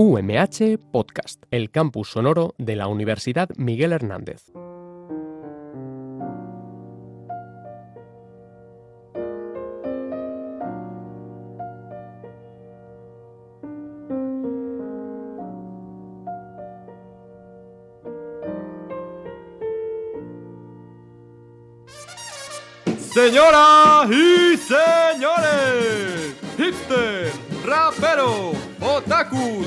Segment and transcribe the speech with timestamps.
[0.00, 4.44] UMH Podcast, el campus sonoro de la Universidad Miguel Hernández.
[23.12, 27.32] Señoras y señores, hipster,
[27.66, 29.66] rapero, otakus,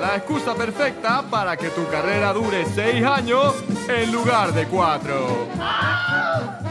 [0.00, 3.54] la excusa perfecta para que tu carrera dure 6 años
[3.88, 5.48] en lugar de 4.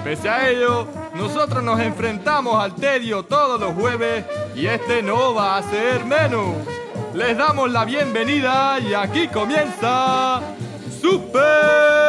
[0.04, 5.58] Pese a ello, nosotros nos enfrentamos al tedio todos los jueves y este no va
[5.58, 6.56] a ser menos.
[7.14, 10.42] Les damos la bienvenida y aquí comienza
[11.02, 12.07] Super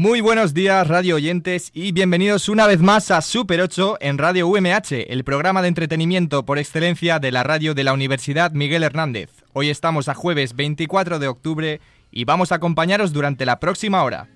[0.00, 4.46] Muy buenos días, radio oyentes, y bienvenidos una vez más a Super 8 en Radio
[4.46, 9.28] UMH, el programa de entretenimiento por excelencia de la radio de la Universidad Miguel Hernández.
[9.54, 11.80] Hoy estamos a jueves 24 de octubre
[12.12, 14.28] y vamos a acompañaros durante la próxima hora.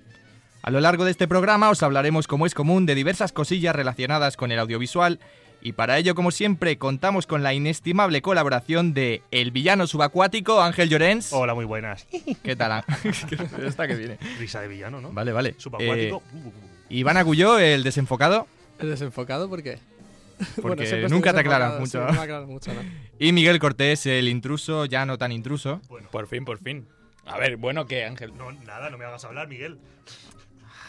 [0.63, 4.35] A lo largo de este programa os hablaremos, como es común, de diversas cosillas relacionadas
[4.35, 5.21] con el audiovisual
[5.65, 10.89] y para ello, como siempre, contamos con la inestimable colaboración de el villano subacuático Ángel
[10.89, 11.31] Llorens.
[11.31, 12.05] Hola, muy buenas.
[12.43, 12.83] ¿Qué tal?
[13.65, 14.17] Esta que viene.
[14.39, 15.13] Risa de villano, ¿no?
[15.13, 15.55] Vale, vale.
[15.57, 16.21] Subacuático.
[16.33, 16.51] Eh,
[16.89, 18.45] Iván Agulló, el desenfocado.
[18.77, 19.79] ¿El desenfocado por qué?
[20.61, 22.11] Porque siempre nunca te aclaras desenfocado, mucho.
[22.11, 22.81] sí, no me aclaras mucho, ¿no?
[23.17, 25.79] Y Miguel Cortés, el intruso, ya no tan intruso.
[26.11, 26.89] Por fin, por fin.
[27.25, 28.33] A ver, bueno, ¿qué, Ángel?
[28.35, 29.79] No, nada, no me hagas hablar, Miguel.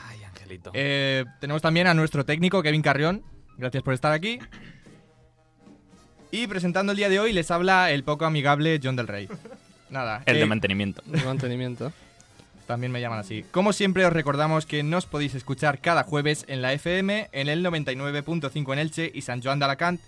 [0.09, 0.73] Ay, Angelito.
[0.75, 3.23] Eh, tenemos también a nuestro técnico, Kevin Carrión.
[3.57, 4.39] Gracias por estar aquí.
[6.31, 9.29] Y presentando el día de hoy les habla el poco amigable John del Rey.
[9.91, 10.23] Nada.
[10.27, 11.03] el eh, de mantenimiento.
[11.07, 11.93] De mantenimiento.
[12.67, 13.45] También me llaman así.
[13.51, 17.65] Como siempre os recordamos que nos podéis escuchar cada jueves en la FM, en el
[17.65, 20.01] 99.5 en Elche y San Joan de Alacant,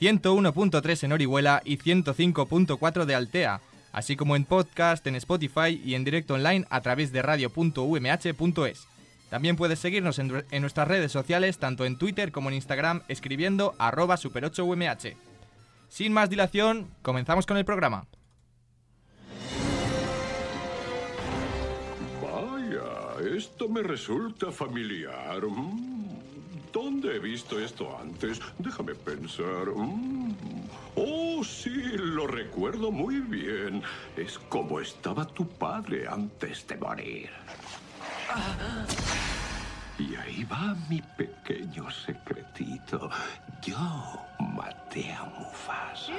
[0.00, 3.60] 101.3 en Orihuela y 105.4 de Altea,
[3.92, 8.86] así como en podcast, en Spotify y en directo online a través de radio.umh.es.
[9.30, 14.16] También puedes seguirnos en, nuestras redes sociales, tanto en Twitter como en Instagram, escribiendo arroba
[14.16, 15.14] super8umh.
[15.88, 18.06] Sin más dilación, comenzamos con el programa.
[22.22, 25.42] Vaya, esto me resulta familiar.
[25.46, 26.08] Mm,
[26.72, 28.40] ¿Dónde he visto esto antes?
[28.58, 29.68] Déjame pensar.
[29.74, 30.34] Mm.
[30.94, 33.82] Oh, sí, lo recuerdo muy bien.
[34.16, 37.30] Es como estaba tu padre antes de morir.
[39.98, 43.10] Y ahí va mi pequeño secretito.
[43.62, 43.76] Yo
[44.38, 46.12] maté a Mufasa.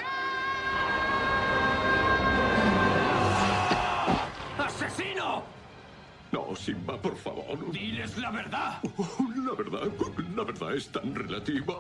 [4.57, 5.43] ¡Asesino!
[6.31, 7.71] No, Simba, por favor.
[7.71, 8.79] ¡Diles la verdad!
[9.45, 9.91] La verdad,
[10.35, 11.75] la verdad es tan relativa.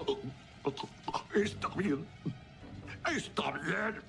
[1.35, 2.05] Está bien.
[3.07, 4.01] Está bien.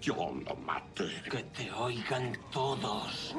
[0.00, 1.22] Yo lo maté.
[1.30, 3.34] Que te oigan todos.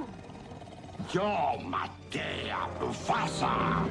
[1.13, 3.85] Yo maté a Mufasa.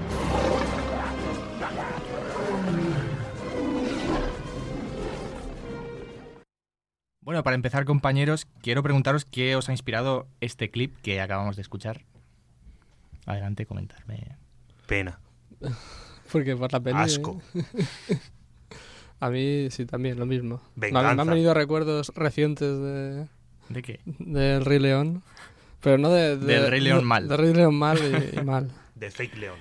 [7.21, 11.63] Bueno, para empezar, compañeros, quiero preguntaros qué os ha inspirado este clip que acabamos de
[11.63, 12.05] escuchar.
[13.27, 14.37] Adelante, comentarme.
[14.87, 15.19] Pena.
[16.33, 16.97] Porque por la peli.
[16.99, 17.43] Asco.
[19.21, 20.63] A mí sí, también, lo mismo.
[20.77, 21.15] Venganza.
[21.15, 23.27] Me han venido recuerdos recientes de,
[23.69, 24.01] ¿De qué?
[24.05, 25.23] del Rey León.
[25.81, 26.37] Pero no de.
[26.37, 27.29] de- Del Rey León de- mal.
[27.29, 28.71] Del Rey León mal y, y mal.
[28.95, 29.59] De Fake León.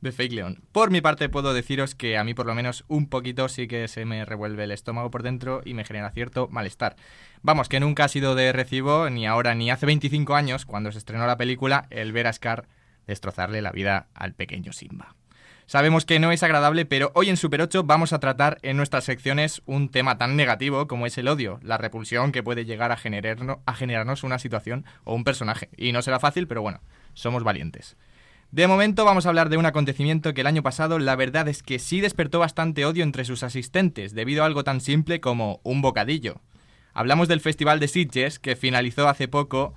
[0.00, 0.60] De Fake León.
[0.70, 3.88] Por mi parte, puedo deciros que a mí, por lo menos, un poquito sí que
[3.88, 6.94] se me revuelve el estómago por dentro y me genera cierto malestar.
[7.42, 10.98] Vamos, que nunca ha sido de recibo, ni ahora ni hace 25 años, cuando se
[10.98, 12.68] estrenó la película, el ver a Scar
[13.08, 15.16] destrozarle la vida al pequeño Simba.
[15.68, 19.04] Sabemos que no es agradable, pero hoy en Super 8 vamos a tratar en nuestras
[19.04, 22.96] secciones un tema tan negativo como es el odio, la repulsión que puede llegar a,
[22.96, 25.68] generarno- a generarnos una situación o un personaje.
[25.76, 26.80] Y no será fácil, pero bueno,
[27.12, 27.98] somos valientes.
[28.50, 31.62] De momento vamos a hablar de un acontecimiento que el año pasado la verdad es
[31.62, 35.82] que sí despertó bastante odio entre sus asistentes debido a algo tan simple como un
[35.82, 36.40] bocadillo.
[36.94, 39.74] Hablamos del Festival de Sitges que finalizó hace poco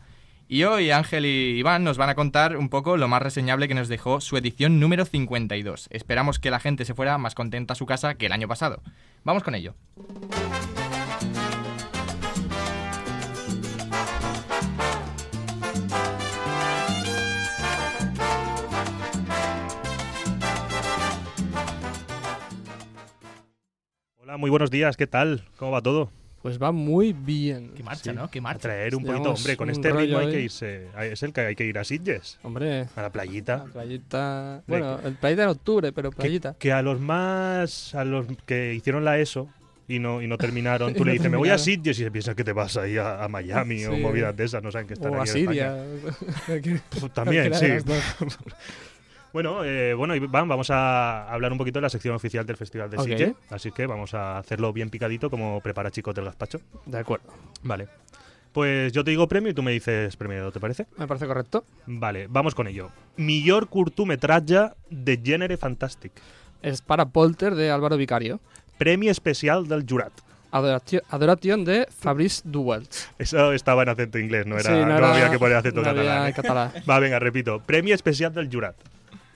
[0.54, 3.74] y hoy Ángel y Iván nos van a contar un poco lo más reseñable que
[3.74, 5.88] nos dejó su edición número 52.
[5.92, 8.82] Esperamos que la gente se fuera más contenta a su casa que el año pasado.
[9.24, 9.76] Vamos con ello.
[24.18, 25.46] Hola, muy buenos días, ¿qué tal?
[25.56, 26.12] ¿Cómo va todo?
[26.42, 27.72] Pues va muy bien.
[27.76, 28.30] Qué marcha, ¿no?
[28.32, 28.62] Qué A marcha.
[28.62, 30.88] traer un Llevamos poquito, hombre, con este ritmo hay que irse.
[31.00, 33.58] Es el que hay que ir a Sitges, Hombre, a la playita.
[33.58, 34.64] la playita...
[34.68, 36.56] Bueno, el playita en octubre, pero Que, playita.
[36.58, 37.94] que a los más.
[37.94, 39.50] a los que hicieron la ESO
[39.88, 41.60] y no, y no terminaron, Y tú le no dices, me voy a.
[41.60, 44.02] Sitges y se piensan que te vas ahí a, a Miami o Sí.
[44.02, 45.78] movidas de esas, no saben que están O a aquí Siria.
[47.00, 47.68] Pues También, sí.
[49.34, 52.90] Bueno, eh, bueno, Iván, vamos a hablar un poquito de la sección oficial del Festival
[52.90, 53.04] de Ok.
[53.06, 56.60] Sitges, así que vamos a hacerlo bien picadito como prepara chicos del gazpacho.
[56.86, 57.28] De acuerdo.
[57.64, 57.88] Vale.
[58.52, 60.86] Pues yo te digo premio y tú me dices premio, ¿te parece?
[60.98, 61.64] Me parece correcto.
[61.86, 62.90] Vale, vamos con ello.
[63.16, 66.12] Millor curtometratge de gènere fantàstic.
[66.62, 68.42] Es para Polter de Álvaro Vicario.
[68.78, 70.12] Premi especial del jurat.
[70.52, 73.10] Adoratio- Adoration de Fabrice Duwels.
[73.18, 75.86] Eso estaba en acento inglés, no, era, Sí, no, era- había que poner acento no
[75.86, 76.18] catalán.
[76.18, 76.34] había ¿eh?
[76.34, 76.74] català.
[76.90, 77.62] Va, venga, repito.
[77.66, 78.76] Premi especial del jurat.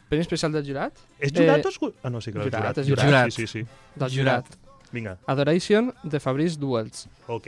[0.09, 0.93] Premi especial del jurat?
[1.19, 3.05] ¿Es jurat Eh, o ju- Ah, no, sí, claro, jurat, es és jurat.
[3.05, 3.31] jurat.
[3.31, 3.67] Sí, sí, sí.
[3.95, 4.45] Del Jurat.
[4.47, 4.91] jurat.
[4.91, 7.09] Vinga, Adoration de Fabrice Duwels.
[7.27, 7.47] ok.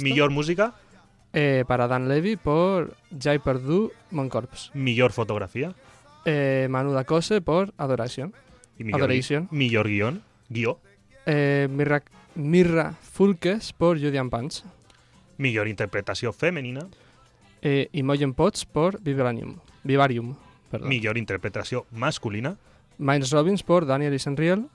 [0.00, 0.74] Millor música,
[1.36, 4.70] Eh, para Dan Levy por Jai Perdú Moncorps.
[4.74, 5.74] millor fotografía
[6.24, 8.32] Eh, Manu Dacose por Adoration.
[8.78, 9.48] y millor, Adoration.
[9.50, 10.22] millor guión.
[10.48, 10.78] Guió.
[11.26, 12.02] Eh, Mirra,
[12.34, 14.64] Mirra Fulques por Julian Pants.
[15.38, 16.86] Millor interpretació femenina.
[17.62, 19.58] Eh, Imogen Potts por Vivarium.
[19.82, 20.36] Vivarium.
[20.74, 20.88] Perdón.
[20.88, 22.56] Millor interpretació masculina.
[22.98, 24.66] Miles Robbins por Daniel Isenriel.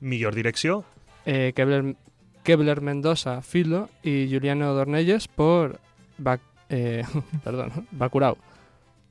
[0.00, 0.84] Millor direcció.
[1.26, 1.96] Eh, Kebler,
[2.42, 5.80] Kebler Mendoza Filo y Juliano Dornelles por
[6.18, 6.40] Bac,
[6.70, 7.04] eh,
[7.44, 8.36] perdón, Bacurau.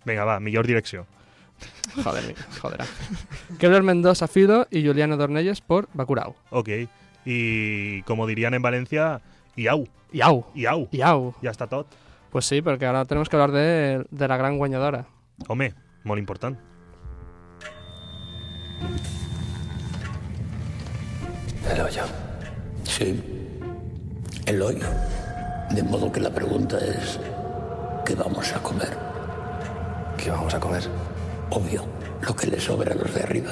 [0.05, 1.05] Vinga, va, millor direcció.
[2.03, 2.81] Joder, joder.
[3.59, 6.35] Kebler Mendoza Filo y Juliano Dornelles por Bacurau.
[6.51, 6.69] Ok.
[7.25, 9.21] Y como dirían en Valencia,
[9.55, 10.45] iau, Iau.
[10.55, 10.87] iau.
[10.91, 11.33] Iau.
[11.43, 11.87] Ja està tot.
[12.31, 15.07] Pues sí, porque ahora tenemos que hablar de, de la gran guañadora.
[15.47, 15.73] Home,
[16.07, 16.57] molt important.
[21.71, 22.03] El hoyo.
[22.83, 23.21] Sí.
[24.45, 24.87] El hoyo.
[25.71, 27.19] De modo que la pregunta es,
[28.05, 28.97] ¿qué vamos a comer?
[30.17, 30.83] ¿Qué vamos a comer?
[31.49, 31.83] Obvio,
[32.25, 33.51] lo que le sobra a los de arriba.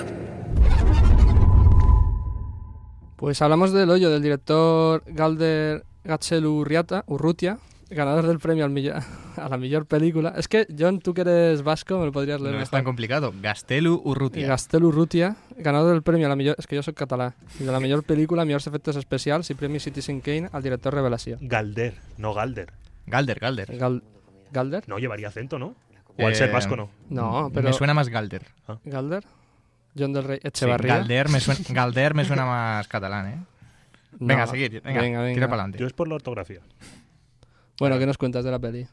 [3.18, 7.58] Pues hablamos del hoyo del director Galder Gatzel Urriata, Urrutia,
[7.90, 8.72] ganador del premio al
[9.38, 10.34] a la mejor película.
[10.38, 13.34] Es que, John, tú que eres vasco, me lo podrías leer No es tan complicado.
[13.42, 14.48] Gastelu Urrutia.
[14.48, 16.56] Gastel Urrutia, ganador del premio a la millor...
[16.58, 17.34] Es que yo soy catalán.
[17.60, 21.38] Y de la mejor película, mejores efectos especiales y premio Citizen Kane al director Revelació.
[21.42, 22.72] Galder, no Galder.
[23.08, 23.78] Galder, Galder.
[23.78, 24.04] Gal-
[24.52, 24.84] ¿Galder?
[24.88, 25.76] No llevaría acento, ¿no?
[26.18, 26.90] O al ser Eh, vasco no.
[27.10, 27.68] No, pero...
[27.70, 28.44] Me suena más Galder.
[28.86, 29.24] ¿Galder?
[29.98, 30.98] John del Rey Sí, Echevarría.
[30.98, 33.38] Galder, me suena, Galder me suena más catalán, ¿eh?
[34.20, 34.52] Venga, No.
[34.52, 34.82] seguir.
[34.82, 35.34] Venga, venga, venga.
[35.34, 35.78] tira para adelante.
[35.80, 36.62] Yo es por la ortografía.
[37.80, 38.88] Bueno, ¿qué nos cuentas de la peli?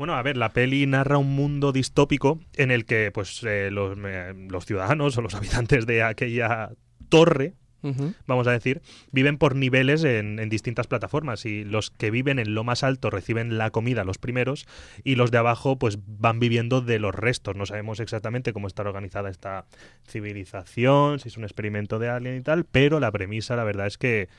[0.00, 3.98] Bueno, a ver, la peli narra un mundo distópico en el que pues eh, los,
[4.02, 6.70] eh, los ciudadanos o los habitantes de aquella
[7.10, 7.52] torre,
[8.26, 8.80] vamos a decir,
[9.10, 13.10] viven por niveles en, en distintas plataformas y los que viven en lo más alto
[13.10, 14.66] reciben la comida los primeros
[15.04, 17.56] y los de abajo pues van viviendo de los restos.
[17.56, 19.66] No sabemos exactamente cómo está organizada esta
[20.06, 23.98] civilización, si es un experimento de alien y tal, pero la premisa la verdad es
[23.98, 24.30] que...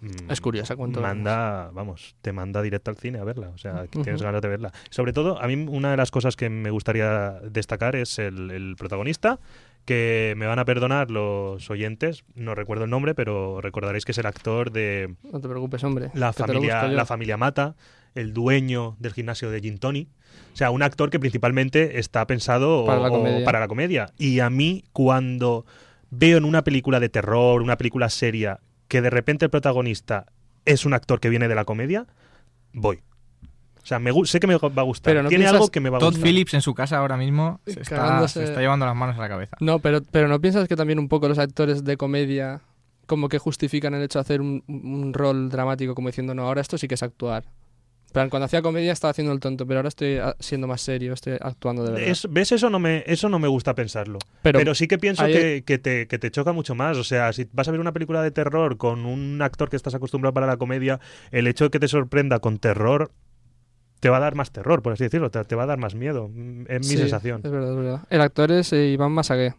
[0.00, 3.86] mm, Es curiosa, cuanto manda, vamos, te manda directo al cine a verla, o sea,
[3.90, 4.72] que tienes ganas de verla.
[4.90, 8.76] Sobre todo, a mí una de las cosas que me gustaría destacar es el, el
[8.76, 9.38] protagonista,
[9.84, 14.18] que me van a perdonar los oyentes, no recuerdo el nombre, pero recordaréis que es
[14.18, 16.10] el actor de No te preocupes, hombre.
[16.14, 17.74] La familia, la familia Mata,
[18.14, 20.08] el dueño del gimnasio de Gin Tony.
[20.52, 23.44] O sea, un actor que principalmente está pensado o- Para la o comedia.
[23.46, 24.12] para la comedia.
[24.18, 25.64] Y a mí, cuando
[26.10, 30.26] veo en una película de terror, una película seria, que de repente el protagonista
[30.64, 32.06] es un actor que viene de la comedia,
[32.72, 33.02] voy.
[33.82, 35.12] O sea, me sé que me va a gustar.
[35.12, 36.24] Pero no Tiene algo que me va a Todd gustar.
[36.24, 38.40] Phillips en su casa ahora mismo se está, Cagándose.
[38.40, 39.56] se está llevando las manos a la cabeza.
[39.60, 42.60] No, pero, pero ¿no piensas que también un poco los actores de comedia
[43.06, 46.60] como que justifican el hecho de hacer un, un rol dramático como diciendo, no, ahora
[46.60, 47.44] esto sí que es actuar?
[48.12, 51.12] Plan, cuando hacía comedia estaba haciendo el tonto, pero ahora estoy ah, siendo más serio,
[51.12, 52.08] estoy actuando de verdad.
[52.08, 52.52] Es- ¿Ves?
[52.52, 54.18] Eso no, me, eso no me gusta pensarlo.
[54.42, 56.96] pero, Pero, sí que pienso hay- que, que te, que te choca mucho más.
[56.96, 59.94] O sea, si vas a ver una película de terror con un actor que estás
[59.94, 61.00] acostumbrado para la comedia,
[61.32, 63.12] el hecho de que te sorprenda con terror
[64.00, 65.30] te va a dar más terror, por así decirlo.
[65.30, 66.30] Te, te va a dar más miedo.
[66.32, 67.42] Mm, Es mi sí, sensación.
[67.44, 68.00] Es verdad, es verdad.
[68.10, 69.54] El actor es eh, Iván Masagué.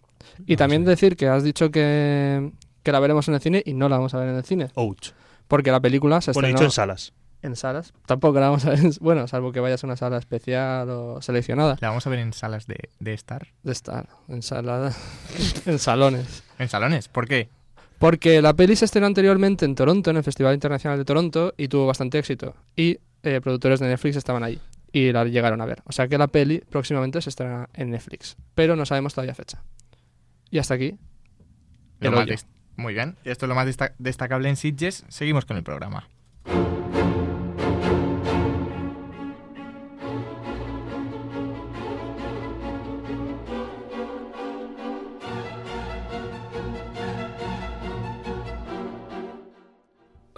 [0.47, 2.51] Y No también decir que has dicho que,
[2.83, 4.69] que la veremos en el cine y no la vamos a ver en el cine.
[4.75, 5.11] Ouch.
[5.47, 7.13] Porque la película se Bueno, estrenó dicho en salas.
[7.41, 7.93] En salas.
[8.05, 11.21] Tampoco la vamos a ver, en- bueno, salvo que vayas a una sala especial o
[11.21, 11.77] seleccionada.
[11.81, 13.47] La vamos a ver en salas de, de estar.
[13.63, 14.91] De estar en sala,
[15.65, 16.43] en salones.
[16.57, 17.07] En salones.
[17.07, 17.49] ¿Por qué?
[17.97, 21.67] Porque la peli se estrenó anteriormente en Toronto, en el Festival Internacional de Toronto, y
[21.67, 22.55] tuvo bastante éxito.
[22.75, 24.59] Y eh, productores de Netflix estaban ahí
[24.93, 25.81] y la llegaron a ver.
[25.85, 29.61] O sea que la peli próximamente se estrena en Netflix, pero no sabemos todavía fecha.
[30.49, 30.95] Y hasta aquí.
[31.99, 32.11] El
[32.77, 35.03] Muy bien, esto es lo más desta- destacable en Sitges.
[35.09, 36.07] Seguimos con el programa.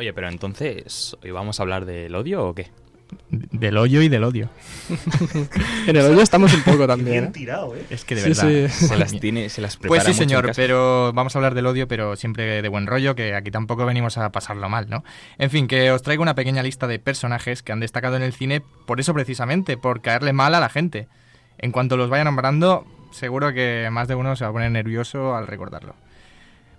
[0.01, 2.71] Oye, pero entonces, ¿hoy vamos a hablar del odio o qué?
[3.29, 4.49] Del hoyo y del odio.
[5.85, 7.11] En el hoyo estamos un poco también.
[7.11, 7.31] Bien ¿eh?
[7.31, 7.85] tirado, ¿eh?
[7.91, 8.69] Es que de Sí, verdad.
[8.73, 8.87] sí.
[8.87, 11.67] Se las tiene, se las prepara Pues sí, mucho señor, pero vamos a hablar del
[11.67, 15.03] odio, pero siempre de buen rollo, que aquí tampoco venimos a pasarlo mal, ¿no?
[15.37, 18.33] En fin, que os traigo una pequeña lista de personajes que han destacado en el
[18.33, 21.07] cine por eso precisamente, por caerle mal a la gente.
[21.59, 25.35] En cuanto los vaya nombrando, seguro que más de uno se va a poner nervioso
[25.35, 25.93] al recordarlo.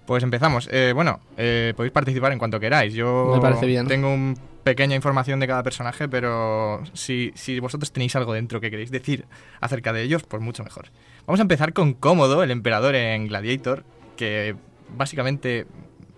[0.07, 0.69] Pues empezamos.
[0.73, 2.93] Eh, bueno, eh, podéis participar en cuanto queráis.
[2.95, 3.87] Yo Me parece bien.
[3.87, 8.71] tengo una pequeña información de cada personaje, pero si, si vosotros tenéis algo dentro que
[8.71, 9.27] queréis decir
[9.61, 10.87] acerca de ellos, pues mucho mejor.
[11.27, 13.85] Vamos a empezar con Cómodo, el emperador en Gladiator,
[14.17, 14.57] que
[14.97, 15.67] básicamente...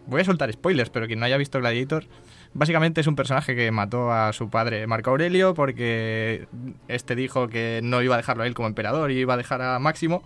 [0.07, 2.05] Voy a soltar spoilers, pero quien no haya visto Gladiator,
[2.53, 6.47] básicamente es un personaje que mató a su padre Marco Aurelio porque
[6.89, 9.63] este dijo que no iba a dejarlo a él como emperador y iba a dejar
[9.63, 10.23] a Máximo.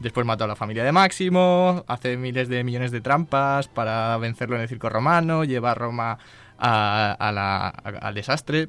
[0.00, 4.54] Después mató a la familia de Máximo, hace miles de millones de trampas para vencerlo
[4.56, 6.18] en el circo romano, lleva a Roma
[6.58, 8.68] a- a la- a- al desastre.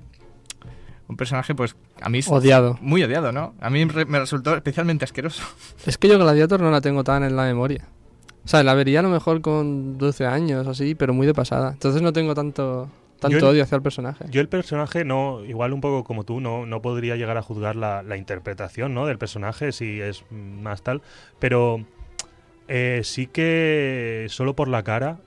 [1.08, 2.78] Un personaje, pues, a mí Odiado.
[2.82, 3.54] muy odiado, ¿no?
[3.62, 5.42] A mí me resultó especialmente asqueroso.
[5.88, 7.88] Es que yo Gladiator no la tengo tan en la memoria.
[8.46, 11.34] O sea, la vería a lo mejor con 12 años o así, pero muy de
[11.34, 11.72] pasada.
[11.74, 14.26] Entonces no tengo tanto, tanto Yo odio hacia el personaje.
[14.30, 17.76] Yo el personaje no, igual un poco como tú, no, no podría llegar a juzgar
[17.76, 19.06] la, la interpretación ¿no?
[19.06, 21.02] del personaje si es más tal,
[21.40, 21.86] pero
[22.68, 25.20] eh, sí que solo por la cara,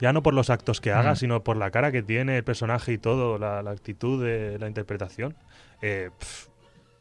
[0.00, 2.92] ya no por los actos que haga, sino por la cara que tiene el personaje
[2.92, 5.36] y todo, la, la actitud de la interpretación,
[5.82, 6.48] eh, pf,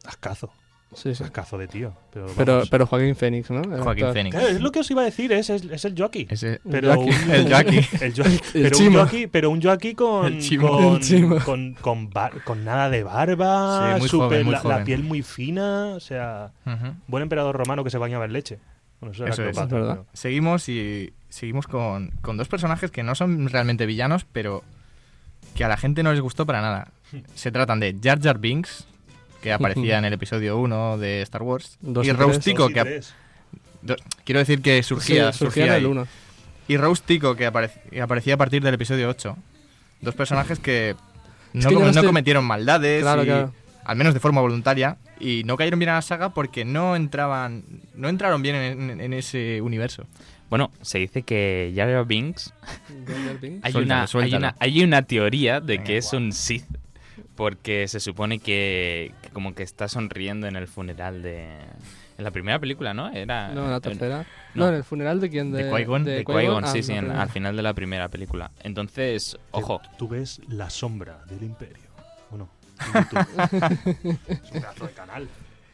[0.05, 0.51] ascazo,
[0.95, 1.23] Sí, sí.
[1.23, 1.93] ascazo de tío.
[2.37, 3.61] Pero, Pero, Joaquín Phoenix, ¿no?
[3.83, 4.13] Joaquín.
[4.13, 4.35] Phoenix.
[4.35, 6.27] Claro, es lo que os iba a decir, es, es, es el jockey.
[6.29, 7.13] Ese- Pero Joaquín.
[7.25, 7.77] un, El jockey.
[8.01, 8.39] el jockey.
[8.53, 13.03] El pero, un jockey pero un jockey con, con, con, con bar- con nada de
[13.03, 16.51] barba, Sí, muy súper- joven, muy la, piel muy fina, o sea,
[17.07, 18.59] buen emperador romano que se bañaba en leche.
[18.99, 19.49] Bueno, eso Eso es.
[19.51, 19.93] Cleopatra, Es verdad.
[20.03, 24.63] pero- Seguimos y seguimos con, con dos personajes que no son realmente villanos, pero
[25.55, 26.91] que a la gente no les gustó para nada.
[27.35, 28.87] Se tratan de Jar Jar Binks,
[29.43, 32.25] que aparecía en el episodio 1 de Star Wars, Dos y y tres.
[32.25, 33.13] Rose Tico, Dos y que tres.
[34.23, 35.85] quiero decir que surgía, Sí, surgía surgía en el ahí.
[35.91, 36.07] 1.
[36.69, 39.37] y Rose Tico, que, aparec- que aparecía a partir del episodio 8.
[40.01, 40.95] Dos personajes que
[41.53, 41.69] no,
[42.03, 43.53] cometieron maldades, Claro, y- claro.
[43.83, 47.63] al menos de forma voluntaria, y no cayeron bien a la saga porque no entraban,
[47.95, 50.05] no entraron bien en- en- en ese universo.
[50.49, 52.53] Bueno, se dice que Jar Jar Binks
[53.63, 56.65] hay, Suéltalo, una, hay, una, hay una teoría de Venga, que es un Sith.
[57.35, 61.49] Porque se supone que, que como que está sonriendo en el funeral de...
[62.15, 63.09] En la primera película, ¿no?
[63.09, 64.25] Era, No, en la en- tercera.
[64.53, 64.65] no.
[64.65, 65.51] No, en el funeral de quién?
[65.51, 66.03] De De, Qui-Gon.
[66.03, 66.23] de.
[66.23, 68.51] Qui-Gon, Ah, sí, sí, en- al final de la primera película.
[68.61, 71.89] Entonces, ojo, Tú ves la sombra del imperio.
[72.29, 72.49] Bueno,
[72.79, 74.19] en YouTube.
[74.27, 75.27] es un pedazo de canal.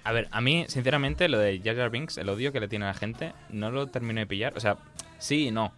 [0.05, 2.85] A ver, a mí, sinceramente, lo de Jar Jar Binks, el odio que le tiene
[2.85, 4.53] a la gente, no lo termino de pillar.
[4.55, 4.77] O sea,
[5.17, 5.73] sí y no.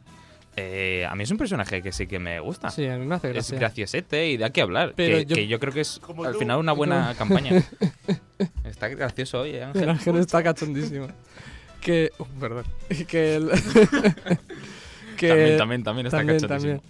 [0.58, 2.70] Eh, a mí es un personaje que sí que me gusta.
[2.70, 3.58] Sí, a mí me hace es gracia.
[3.60, 4.94] graciosete y da que hablar.
[4.96, 6.40] Pero que, yo- que yo creo que es Como al tú.
[6.40, 7.64] final una buena campaña.
[8.66, 9.84] Está gracioso hoy, ¿eh, Ángel.
[9.84, 11.08] El ángel está cachondísimo.
[11.80, 12.10] Que.
[12.18, 12.66] uh, perdón.
[13.08, 13.50] Que el.
[15.18, 16.48] que También, también, también está también, cachondísimo.
[16.78, 16.82] también.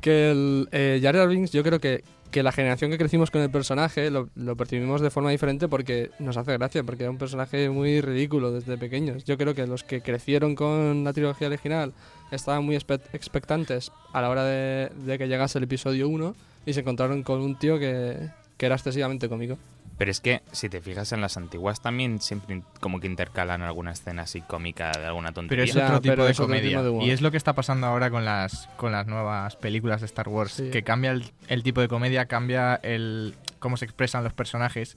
[0.00, 3.40] Que el eh, Jar Jar Binks, yo creo que, que la generación que crecimos con
[3.42, 7.18] el personaje lo, lo percibimos de forma diferente porque nos hace gracia, porque era un
[7.18, 9.24] personaje muy ridículo desde pequeños.
[9.24, 11.92] Yo creo que los que crecieron con la trilogía original
[12.34, 16.34] estaban muy expectantes a la hora de, de que llegase el episodio 1
[16.66, 19.58] y se encontraron con un tío que, que era excesivamente cómico.
[19.96, 23.92] Pero es que, si te fijas en las antiguas, también siempre como que intercalan alguna
[23.92, 25.64] escena así cómica de alguna Pero tontería.
[25.66, 26.82] es Ya, otro tipo pero de es otro comedia.
[26.82, 30.00] tipo de y es lo que está pasando ahora con las, con las nuevas películas
[30.00, 30.50] de Star Wars.
[30.52, 30.70] Sí.
[30.70, 34.96] Que cambia el, el tipo de comedia, cambia el cómo se expresan los personajes.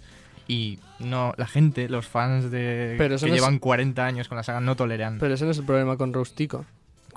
[0.50, 4.38] Y no la gente, los fans de Pero que no es- llevan 40 años con
[4.38, 5.20] la saga, no toleran.
[5.20, 6.66] Pero ese no es el problema con Roustico.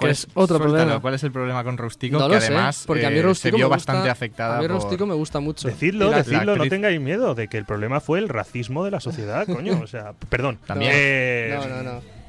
[0.01, 1.01] Que ¿Cuál es otro suéltalo, problema.
[1.01, 2.19] ¿Cuál es el problema con Rustico?
[2.19, 4.57] No que lo sé, además porque a mí eh, se vio me gusta- bastante afectada
[4.57, 4.77] A mí por...
[4.77, 5.69] Roustico me gusta mucho.
[5.69, 9.47] Decidlo, decidlo, no tengáis miedo de que el problema fue el racismo de la sociedad,
[9.47, 9.81] coño.
[9.83, 10.59] O sea, perdón.
[10.67, 10.91] También.
[10.95, 12.20] Eh, No, no, no.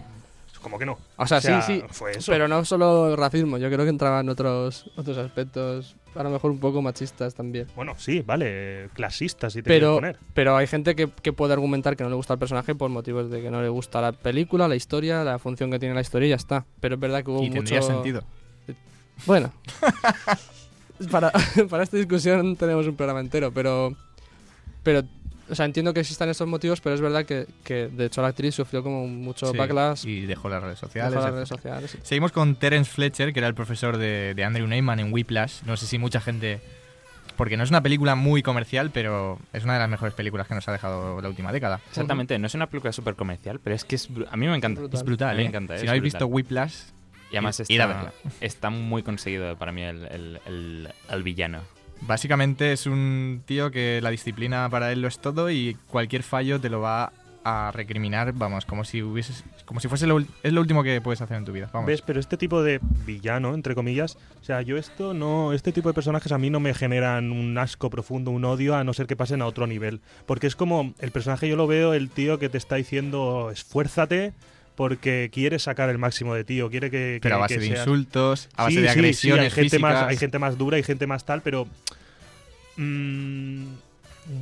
[0.62, 0.98] ¿Cómo que no?
[1.18, 1.84] O sea, O sea, sí, sí.
[1.90, 2.32] fue eso.
[2.32, 6.52] Pero no solo el racismo, yo creo que entraban otros, otros aspectos, a lo mejor
[6.52, 7.68] un poco machistas también.
[7.76, 10.18] Bueno, sí, vale, clasistas si te Pero, poner.
[10.36, 13.32] pero hay gente que, que puede argumentar que no le gusta el personaje por motivos
[13.32, 16.28] de que no le gusta la película, la historia, la función que tiene la historia
[16.28, 16.66] y ya está.
[16.80, 17.94] Pero es verdad que hubo Y tendría mucho...
[17.94, 18.24] sentido.
[19.26, 19.52] Bueno,
[21.12, 21.32] para,
[21.70, 23.96] para esta discusión tenemos un programa entero, pero,
[24.84, 25.04] pero
[25.52, 28.30] O sea, entiendo que existan estos motivos, pero es verdad que, que de hecho la
[28.30, 30.06] actriz sufrió como mucho Sí, backlash.
[30.08, 31.14] Y dejó las redes dejó sociales.
[31.14, 31.34] las etc.
[31.34, 31.98] redes sociales.
[32.04, 35.64] Seguimos con Terence Fletcher, que era el profesor de, de Andrew Neyman en Whiplash.
[35.66, 36.62] No sé si mucha gente...
[37.38, 40.54] Porque no es una película muy comercial, pero es una de las mejores películas que
[40.56, 41.80] nos ha dejado la última década.
[41.90, 44.80] Exactamente, no es una película súper comercial, pero es que es, a mí me encanta.
[44.82, 45.00] Brutal.
[45.00, 45.48] Es brutal, A mí me ¿eh?
[45.48, 46.20] encanta, Si es no habéis brutal.
[46.20, 46.76] visto Whiplash,
[47.32, 48.14] Y además Ir- ir a está, verla.
[48.42, 51.62] está muy conseguido para mí el, el- el- el villano.
[52.02, 56.60] Básicamente es un tío que la disciplina para él lo es todo y cualquier fallo
[56.60, 57.12] te lo va
[57.44, 61.22] a recriminar, vamos, como si hubieses, como si fuese lo, es lo último que puedes
[61.22, 61.70] hacer en tu vida.
[61.74, 61.88] Vamos.
[61.88, 62.02] ¿Ves?
[62.02, 65.94] Pero este tipo de villano, entre comillas, o sea, yo esto no, este tipo de
[65.94, 69.16] personajes a mí no me generan un asco profundo, un odio, a no ser que
[69.16, 70.02] pasen a otro nivel.
[70.26, 74.34] Porque es como, el personaje yo lo veo, el tío que te está diciendo, esfuérzate,
[74.76, 77.20] porque quiere sacar el máximo de ti, o quiere que...
[77.22, 79.64] Pero a base que de seas- insultos, a base Sí, de sí, sí, agresiones hay
[79.64, 81.68] gente más, hay gente más dura, hay gente más tal, pero
[82.78, 83.64] mm,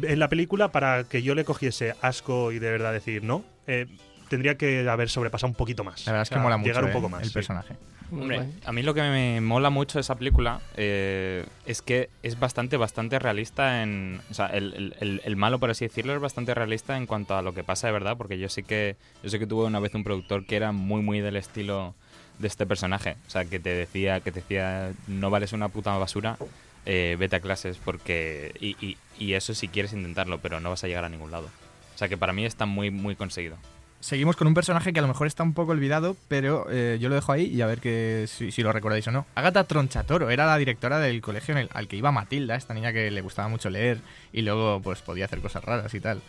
[0.04, 3.88] en la película para que yo le cogiese asco y de verdad decir no, eh,
[4.30, 6.06] tendría que haber sobrepasado un poquito más.
[6.06, 7.22] La verdad es O que sea, mola mucho llegar un eh, poco más.
[7.24, 7.34] el sí.
[7.34, 7.76] personaje.
[8.12, 12.40] Hombre, a mí lo que me mola mucho de esa película eh, es que es
[12.40, 14.22] bastante, bastante realista en...
[14.32, 17.36] O sea, el, el- el- el malo, por así decirlo, es bastante realista en cuanto
[17.38, 19.80] a lo que pasa de verdad, porque yo sí que yo sí que tuve una
[19.80, 21.94] vez un productor que era muy, muy del estilo
[22.40, 23.16] de este personaje.
[23.28, 26.38] O sea, que te decía, que te decía, no vales una puta basura,
[26.86, 28.54] eh, vete a clases, porque...
[28.60, 31.48] Y, y- y eso si quieres intentarlo, pero no vas a llegar a ningún lado.
[31.94, 33.58] O sea, que para mí está muy, muy conseguido.
[34.02, 37.10] Seguimos con un personaje que a lo mejor está un poco olvidado, pero eh, yo
[37.10, 39.26] lo dejo ahí y a ver que, si, si lo recordáis o no.
[39.36, 42.94] Agatha Tronchatoro era la directora del colegio en el- al que iba Matilda, esta niña
[42.94, 44.00] que le gustaba mucho leer
[44.32, 46.22] y luego pues podía hacer cosas raras y tal,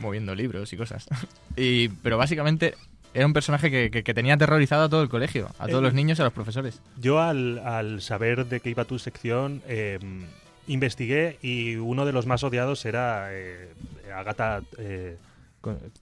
[0.00, 1.06] moviendo libros y cosas.
[1.56, 2.74] y, pero básicamente
[3.14, 5.84] era un personaje que, que- que tenía aterrorizado a todo el colegio, a todos Eh,
[5.84, 6.80] los niños y a los profesores.
[7.00, 10.00] Yo al, al saber de qué iba tu sección, eh,
[10.66, 13.68] investigué y uno de los más odiados era eh,
[14.14, 15.16] Agata eh,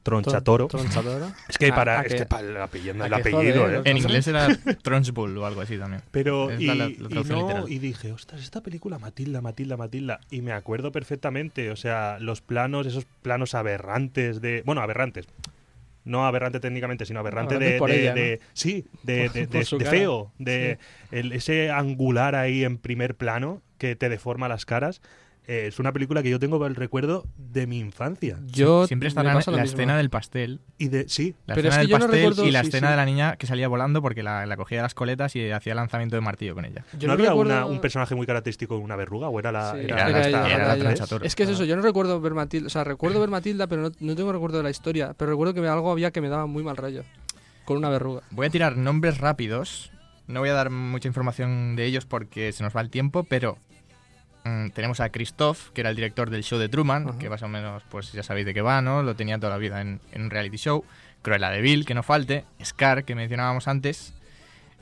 [0.02, 0.68] Tronchatoro.
[0.68, 1.30] Tronchatoro.
[1.48, 3.76] Es que Ah, para, ah, es que- para el apellido, ah, el que apellido, joder,
[3.86, 3.90] ¿eh?
[3.90, 4.48] En inglés era
[4.82, 6.02] Trunchbull o algo así también.
[6.10, 7.70] Pero y, la- la- la y traducción no, literal.
[7.70, 10.20] y dije, ostras, esta película Matilda, Matilda, Matilda.
[10.30, 14.62] Y me acuerdo perfectamente, o sea, los planos, esos planos aberrantes de.
[14.64, 15.26] Bueno, aberrantes.
[16.02, 18.20] No aberrante técnicamente, sino aberrante de, de- ella, ¿no?
[18.20, 19.96] de- Sí, de, Por- de- por de- su de cara.
[19.96, 20.32] feo.
[20.38, 20.78] De
[21.10, 25.02] el- ese angular ahí en primer plano que te deforma las caras.
[25.52, 28.38] Eh, es una película que yo tengo el recuerdo de mi infancia.
[28.46, 29.56] Yo Siempre lo la mismo.
[29.58, 30.60] escena del pastel.
[30.78, 31.08] Y de.
[31.08, 32.86] Sí, La Pero es escena que del yo no pastel recuerdo- y la sí, escena
[32.86, 32.90] sí.
[32.92, 35.74] de la niña que salía volando porque la, la cogía de las coletas y hacía
[35.74, 36.84] lanzamiento de martillo con ella.
[36.96, 39.28] Yo ¿No, había recuerdo- una- un personaje muy característico con una verruga?
[39.28, 39.72] ¿O era la.?
[39.72, 40.84] Sí, era era esta- ella, era era la ella.
[40.84, 41.24] Tronchatoro.
[41.24, 43.82] Es que es eso, yo no recuerdo ver Matilda, o sea, recuerdo ver Matilda, pero
[43.82, 46.46] no, no tengo recuerdo de la historia, pero recuerdo que algo había que me daba
[46.46, 47.02] muy mal rollo,
[47.64, 48.22] con una verruga.
[48.30, 49.90] Voy a tirar nombres rápidos.
[50.28, 53.58] No voy a dar mucha información de ellos porque se nos va el tiempo, pero
[54.44, 57.48] mm, tenemos a Christoph, que era el director del show de Truman, que más o
[57.48, 59.02] menos, pues ya sabéis de qué va, ¿no?
[59.02, 60.84] Lo tenía toda la vida en, en un reality show.
[61.22, 62.44] Cruella de Vil, que no falte.
[62.64, 64.14] Scar, que mencionábamos antes.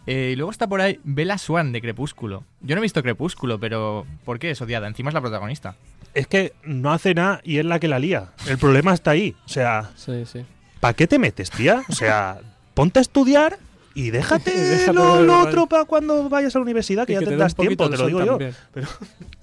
[0.07, 2.44] Eh, y luego está por ahí Bella Swan de Crepúsculo.
[2.62, 4.87] Yo no he visto Crepúsculo, pero ¿por qué es odiada?
[4.88, 5.75] Encima es la protagonista.
[6.14, 8.29] Es que no hace nada y es la que la lía.
[8.47, 9.37] El problema está ahí.
[9.44, 10.44] O sea, Sí, sí.
[10.81, 11.83] ¿para qué te metes, tía?
[11.88, 12.38] O sea,
[12.73, 13.59] ponte a estudiar
[13.94, 17.27] y déjate, Déjate lo, lo otro para cuando vayas a la universidad, que ya te
[17.27, 18.27] tendrás tiempo, te lo digo yo.
[18.38, 18.55] también.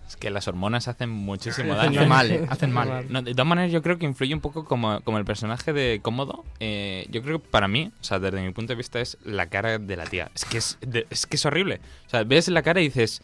[0.08, 2.00] Es que las hormonas hacen muchísimo daño.
[2.02, 2.46] Hacen mal, ¿eh?
[2.50, 3.06] Hacen mal.
[3.10, 6.00] No, de todas maneras, yo creo que influye un poco como, como el personaje de
[6.02, 6.46] Cómodo.
[6.60, 9.48] eh, yo creo que para mí, o sea, desde mi punto de vista, es la
[9.48, 10.30] cara de la tía.
[10.36, 11.82] Es que es, de- es que es horrible.
[12.06, 13.22] O sea, ves la cara y dices.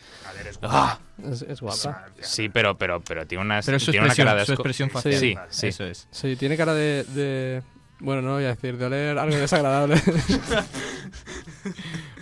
[0.63, 0.97] ¡Ah!
[1.23, 2.07] Es, es guapa.
[2.19, 5.19] Sí, pero, pero, pero tiene una, Pero tiene una expresión, cara de su expresión facial.
[5.19, 5.67] Sí, sí.
[5.67, 6.07] Eso es.
[6.09, 7.61] Sí, tiene cara de, de-
[7.99, 10.01] Bueno, no voy a decir, de oler algo desagradable.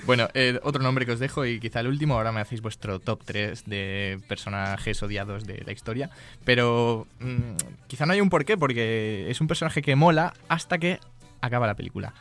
[0.10, 3.00] Bueno, eh, otro nombre que os dejo y quizá el último, ahora me hacéis vuestro
[3.00, 6.10] top 3 de personajes odiados de la historia,
[6.44, 11.00] pero mm, quizá no hay un porqué, porque es un personaje que mola hasta que
[11.42, 12.16] acaba la película.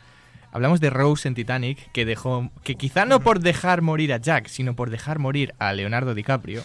[0.51, 4.49] Hablamos de Rose en Titanic, que dejó, que quizá no por dejar morir a Jack,
[4.49, 6.61] sino por dejar morir a Leonardo DiCaprio,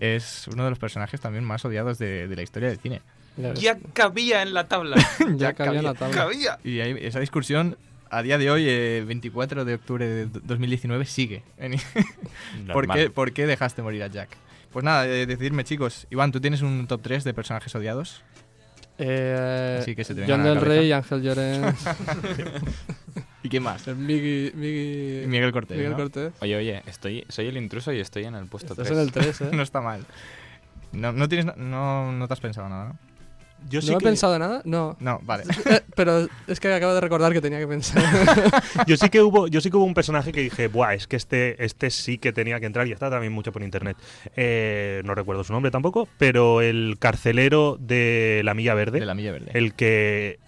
[0.00, 3.00] es uno de los personajes también más odiados de, de la historia del cine.
[3.54, 4.96] Ya cabía en la tabla.
[5.36, 6.14] ya cabía en la tabla.
[6.14, 6.58] cabía.
[6.62, 7.78] Y ahí- esa discusión,
[8.10, 11.42] a día de hoy, eh, 24 de octubre de 2019, sigue.
[12.72, 14.30] ¿Por qué, ¿Por qué dejaste morir a Jack?
[14.72, 16.06] Pues nada, eh, decidme chicos.
[16.10, 18.22] Iván, ¿tú tienes un top 3 de personajes odiados?
[18.98, 20.60] Eh, Así que se te John del.
[20.60, 21.84] Rey, Ángel Llorens,
[23.42, 23.86] ¿Y quién más?
[23.88, 25.96] Migui, Migui- Miguel Cortés, Miguel ¿no?
[25.96, 26.32] Cortés.
[26.40, 28.98] Oye, oye, estoy, soy el intruso y estoy en el puesto Estás 3.
[28.98, 29.50] en el 3, ¿eh?
[29.56, 30.04] no está mal.
[30.92, 32.98] No, no, tienes, no, no te has pensado nada, ¿no?
[33.68, 34.62] Yo ¿No sí he que- pensado nada?
[34.64, 34.96] No.
[35.00, 35.44] No, vale.
[35.66, 38.02] Eh, pero es que acabo de recordar que tenía que pensar.
[38.86, 41.16] yo sí que hubo, yo sí que hubo un personaje que dije, buah, es que
[41.16, 43.96] este, este sí que tenía que entrar y está también mucho por internet.
[44.36, 49.14] Eh, no recuerdo su nombre tampoco, pero el carcelero de la Milla Verde, De la
[49.14, 49.50] Milla Verde.
[49.54, 50.38] el que,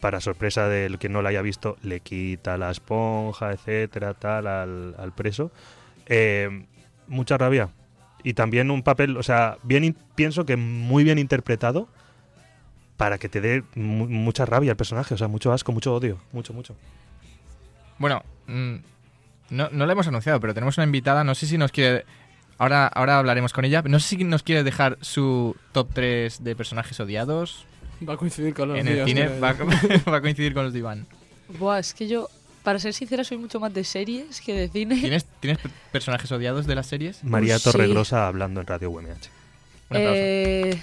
[0.00, 4.94] para sorpresa del que no lo haya visto, le quita la esponja, etcétera, tal, al,
[4.98, 5.50] al preso.
[6.06, 6.64] Eh,
[7.08, 7.70] mucha rabia.
[8.26, 11.86] Y también un papel, o sea, bien pienso que muy bien interpretado
[12.96, 16.18] para que te dé mu- mucha rabia el personaje, o sea, mucho asco, mucho odio,
[16.32, 16.74] mucho, mucho.
[17.98, 18.74] Bueno, mm,
[19.50, 21.22] no, no la hemos anunciado, pero tenemos una invitada.
[21.22, 22.04] No sé si nos quiere.
[22.58, 23.82] Ahora, ahora hablaremos con ella.
[23.82, 27.64] No sé si nos quiere dejar su top 3 de personajes odiados
[28.06, 29.38] Va a coincidir con los en el cine.
[29.38, 29.54] Va, a-
[30.10, 31.06] va a coincidir con los de Iván.
[31.60, 32.28] Buah, es que yo,
[32.66, 34.98] para ser sincera, soy mucho más de series que de cine.
[35.00, 37.22] ¿Tienes, ¿Tienes per- personajes odiados de las series?
[37.22, 37.70] María sí.
[37.70, 39.06] Torregrosa hablando en Radio UMH.
[39.90, 39.96] Un.
[40.00, 40.80] Eh,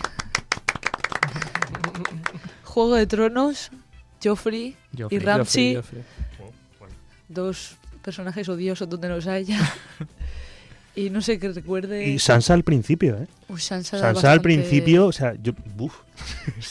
[2.64, 3.70] Juego de Tronos,
[4.24, 5.18] Joffrey, Joffrey.
[5.18, 6.04] y Ramsey, Joffrey,
[6.40, 6.96] Joffrey.
[7.28, 9.60] dos personajes odiosos donde los haya.
[10.96, 12.06] y no sé qué recuerde.
[12.08, 13.28] Y Sansa al principio, ¿eh?
[13.50, 15.94] Uy, Sansa, Sansa al principio, o sea, yo, uf.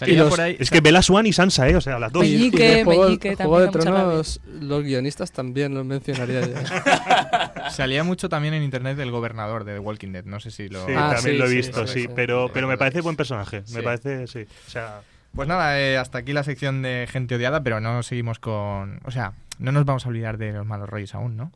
[0.06, 0.56] Los- por ahí.
[0.58, 1.76] Es que Bella Swan y Sansa, ¿eh?
[1.76, 2.22] O sea, las dos.
[2.22, 2.80] Meñique.
[2.80, 6.54] Y Juego, Meñique Juego de Tronos, los guionistas también los mencionaría yo.
[7.70, 10.24] Salía mucho también en internet el gobernador de The Walking Dead.
[10.24, 10.86] No sé si lo.
[10.86, 12.08] Sí, Ah, también sí, lo he sí, visto, sí, sí, sí.
[12.14, 13.74] pero, pero me parece buen personaje, Sí.
[13.74, 14.46] me parece, sí.
[14.66, 15.00] O sea,
[15.34, 19.00] Pues nada, eh, hasta aquí la sección de gente odiada, pero no seguimos con.
[19.04, 21.50] O sea, no nos vamos a olvidar de los malos rollos aún, ¿no?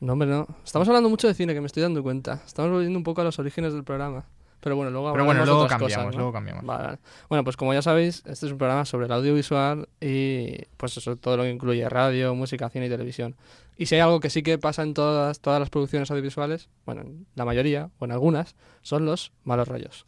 [0.00, 0.46] No, hombre, no.
[0.64, 2.40] Estamos hablando mucho de cine, que me estoy dando cuenta.
[2.46, 4.26] Estamos volviendo un poco a los orígenes del programa.
[4.60, 6.18] Pero bueno, luego Pero bueno, luego cambiamos, cosas, ¿no?
[6.18, 6.64] luego cambiamos.
[6.64, 6.98] Vale, vale.
[7.28, 11.16] Bueno, pues como ya sabéis, este es un programa sobre el audiovisual y pues eso,
[11.16, 13.36] todo lo que incluye radio, música, cine y televisión.
[13.76, 17.02] Y si hay algo que sí que pasa en todas, todas las producciones audiovisuales, bueno,
[17.02, 20.06] en la mayoría o en algunas, son los malos rollos.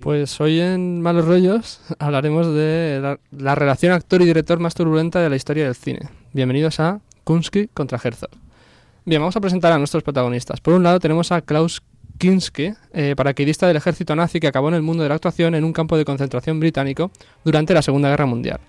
[0.00, 5.20] Pues hoy en Malos Rollos hablaremos de la, la relación actor y director más turbulenta
[5.20, 6.08] de la historia del cine.
[6.32, 8.30] Bienvenidos a Kunsky contra Herzog.
[9.04, 10.60] Bien, vamos a presentar a nuestros protagonistas.
[10.60, 11.82] Por un lado tenemos a Klaus
[12.18, 15.64] Kinski, eh, paracaidista del ejército nazi que acabó en el mundo de la actuación en
[15.64, 17.10] un campo de concentración británico
[17.44, 18.60] durante la Segunda Guerra Mundial.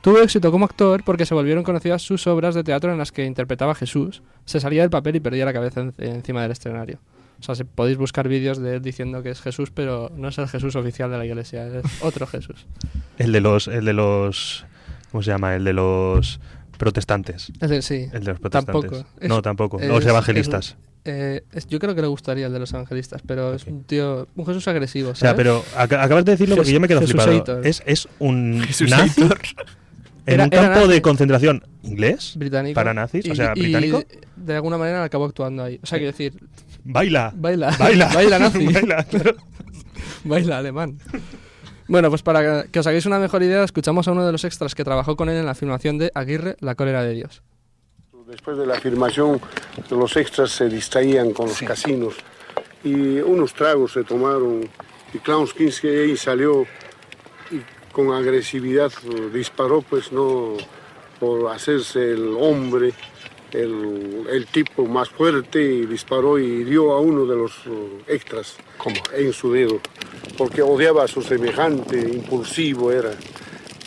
[0.00, 3.24] Tuvo éxito como actor porque se volvieron conocidas sus obras de teatro en las que
[3.24, 6.98] interpretaba a Jesús, se salía del papel y perdía la cabeza en- encima del escenario.
[7.40, 10.38] O sea, si podéis buscar vídeos de él diciendo que es Jesús, pero no es
[10.38, 12.66] el Jesús oficial de la iglesia, es otro Jesús.
[13.18, 14.66] el de los, el de los,
[15.12, 15.54] ¿cómo se llama?
[15.54, 16.40] El de los
[16.76, 17.52] protestantes.
[17.60, 18.10] Es decir, sí.
[18.12, 18.90] El de los protestantes.
[18.90, 19.08] Tampoco.
[19.20, 19.80] Es- no, tampoco.
[19.80, 20.76] es- los evangelistas.
[21.04, 24.26] Eh, es- yo creo que le gustaría el de los evangelistas, pero es un tío,
[24.36, 25.10] un Jesús agresivo.
[25.10, 25.36] O sea, ¿sabes?
[25.44, 27.30] pero ac- acabas de decirlo porque yo me quedo flipado.
[27.30, 27.66] Jesusator.
[27.66, 29.06] Es, es un Jesusator.
[29.06, 29.22] nazi
[30.26, 30.92] en Era- un era campo nazi.
[30.92, 32.74] de concentración inglés británico.
[32.74, 34.02] para nazis, y- o sea, y británico.
[34.36, 35.80] de alguna manera acabó actuando ahí.
[35.82, 36.34] O sea, quiero decir,
[36.84, 37.32] Baila.
[37.34, 37.74] baila.
[37.78, 38.08] Baila.
[38.14, 38.66] baila nazi.
[38.66, 39.36] Baila, claro.
[40.24, 40.98] Baila alemán.
[41.88, 44.74] Bueno, pues para que os hagáis una mejor idea, escuchamos a uno de los extras
[44.74, 47.42] que trabajó con él en la filmación de Aguirre, La cólera de Dios.
[48.26, 49.40] Después de la filmación,
[49.90, 52.14] los extras se distraían con los casinos
[52.84, 54.68] y unos tragos se tomaron
[55.14, 56.66] y Klaus Kinski ahí salió
[57.50, 58.92] y con agresividad
[59.32, 60.56] disparó, pues no
[61.18, 62.92] por hacerse el hombre,
[63.52, 68.56] el, el tipo más fuerte y disparó y dio a uno de los eh, extras
[69.14, 69.80] en su dedo,
[70.36, 73.12] porque odiaba a su semejante, impulsivo era,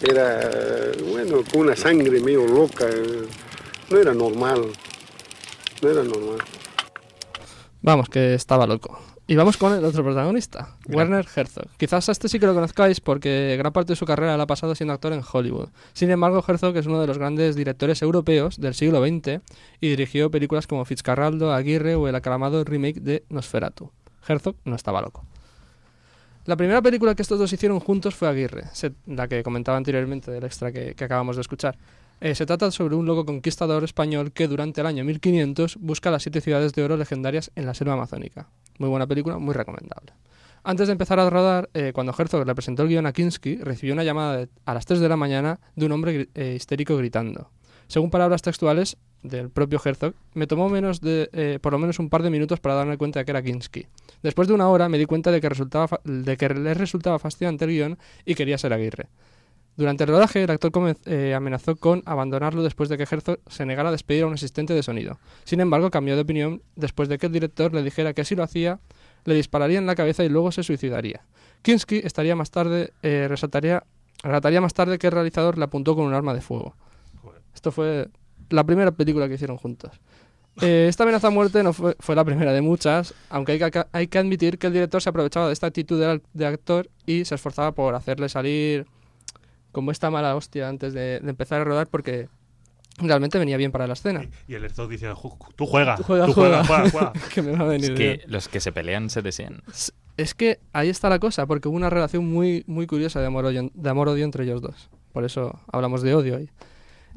[0.02, 2.86] era, bueno, con una sangre medio loca.
[2.88, 3.26] eh,
[3.90, 4.68] no era normal.
[5.82, 6.38] No era normal.
[7.82, 9.00] Vamos, que estaba loco.
[9.28, 11.68] Y vamos con el otro protagonista, Werner Herzog.
[11.78, 14.48] Quizás a este sí que lo conozcáis porque gran parte de su carrera la ha
[14.48, 15.70] pasado siendo actor en Hollywood.
[15.94, 19.42] Sin embargo, Herzog es uno de los grandes directores europeos del siglo XX
[19.80, 23.92] y dirigió películas como Fitzcarraldo, Aguirre o el aclamado remake de Nosferatu.
[24.28, 25.24] Herzog no estaba loco.
[26.46, 28.66] La primera película que estos dos hicieron juntos fue Aguirre,
[29.06, 31.78] la que comentaba anteriormente del extra que, que acabamos de escuchar.
[32.22, 36.22] Eh, se trata sobre un loco conquistador español que durante el año 1500 busca las
[36.22, 38.48] siete ciudades de oro legendarias en la selva amazónica.
[38.82, 40.14] Muy buena película, muy recomendable.
[40.64, 43.94] Antes de empezar a rodar, eh, cuando Herzog le presentó el guion a Kinski, recibió
[43.94, 47.52] una llamada a las 3 de la mañana de un hombre eh, histérico gritando.
[47.86, 52.10] Según palabras textuales del propio Herzog, me tomó menos de, eh, por lo menos un
[52.10, 53.86] par de minutos para darme cuenta de que era Kinski.
[54.24, 57.66] Después de una hora me di cuenta de que, resultaba de que le resultaba fascinante
[57.66, 59.10] el guion y quería ser Aguirre.
[59.78, 60.72] Durante el rodaje, el actor
[61.06, 64.74] eh, amenazó con abandonarlo después de que Herzog se negara a despedir a un asistente
[64.74, 65.20] de sonido.
[65.46, 68.44] Sin embargo, cambió de opinión después de que el director le dijera que si lo
[68.44, 68.80] hacía,
[69.26, 71.22] le dispararía en la cabeza y luego se suicidaría.
[71.62, 73.84] Kinski estaría más tarde, eh, resaltaría,
[74.24, 76.76] relataría más tarde que el realizador le apuntó con un arma de fuego.
[77.54, 78.10] Esto fue
[78.50, 79.92] la primera película que hicieron juntos.
[80.62, 83.86] Eh, esta amenaza a muerte no fue, fue la primera de muchas, aunque hay que,
[83.92, 87.24] hay que admitir que el director se aprovechaba de esta actitud del, del actor y
[87.24, 88.86] se esforzaba por hacerle salir
[89.72, 92.28] como esta mala hostia antes de, de empezar a rodar porque
[92.98, 94.26] realmente venía bien para la escena.
[94.48, 96.64] Y el Herzog dice, "Ju- tú juega, Tú juega, tú juega.
[96.66, 97.30] juega, juega, juega".
[97.34, 98.20] que me va a venir Es bien.
[98.20, 99.64] que los que se pelean se desean.
[100.18, 103.72] Es que ahí está la cosa, porque hubo una relación muy, muy curiosa de amor-odio
[103.74, 104.90] de amor-odio entre ellos dos.
[105.14, 106.50] Por eso hablamos de odio ahí.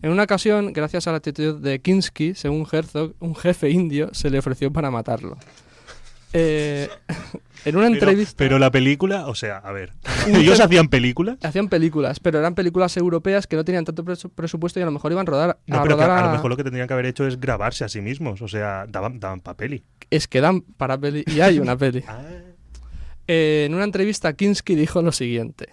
[0.03, 4.29] En una ocasión, gracias a la actitud de Kinski, según Herzog, un jefe indio se
[4.31, 5.37] le ofreció para matarlo.
[6.35, 6.89] Eh,
[7.65, 8.35] en una Pero- entrevista...
[8.37, 9.93] Pero, la película, o sea, a ver,
[10.29, 11.39] ellos hacían películas.
[11.43, 14.93] Hacían películas, pero eran películas europeas que no tenían tanto presu- presupuesto y a lo
[14.93, 16.93] mejor iban a rodar No, a pero que a lo mejor lo que tendrían que
[16.95, 19.85] haber hecho es grabarse a sí mismos, o sea, daban, daban papel y...
[20.11, 22.05] es que dan para peli y hay una peli.
[23.27, 25.71] Eh, en una entrevista, Kinski dijo lo siguiente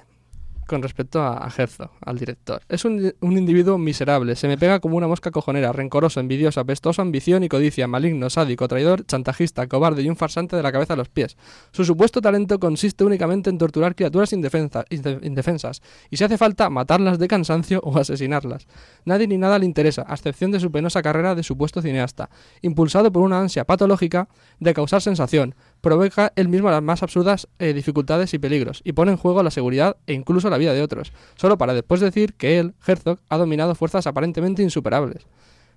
[0.72, 2.62] con respecto a, Herzog, al director.
[2.70, 7.02] Es un, un individuo miserable, se me pega como una mosca cojonera, rencoroso, envidioso, apestoso,
[7.02, 10.96] ambición y codicia, maligno, sádico, traidor, chantajista, cobarde y un farsante de la cabeza a
[10.98, 11.38] los pies.
[11.72, 16.70] Su supuesto talento consiste únicamente en torturar criaturas indefensa- inde- indefensas y si hace falta
[16.70, 18.66] matarlas de cansancio o asesinarlas.
[19.06, 22.30] Nadie ni nada le interesa, a excepción de su penosa carrera de supuesto cineasta,
[22.62, 24.30] impulsado por una ansia patológica
[24.60, 29.12] de causar sensación, provoca él mismo las más absurdas eh, dificultades y peligros, y pone
[29.12, 32.60] en juego la seguridad e incluso la vida de otros, solo para después decir que
[32.60, 35.26] él, Herzog, ha dominado fuerzas aparentemente insuperables.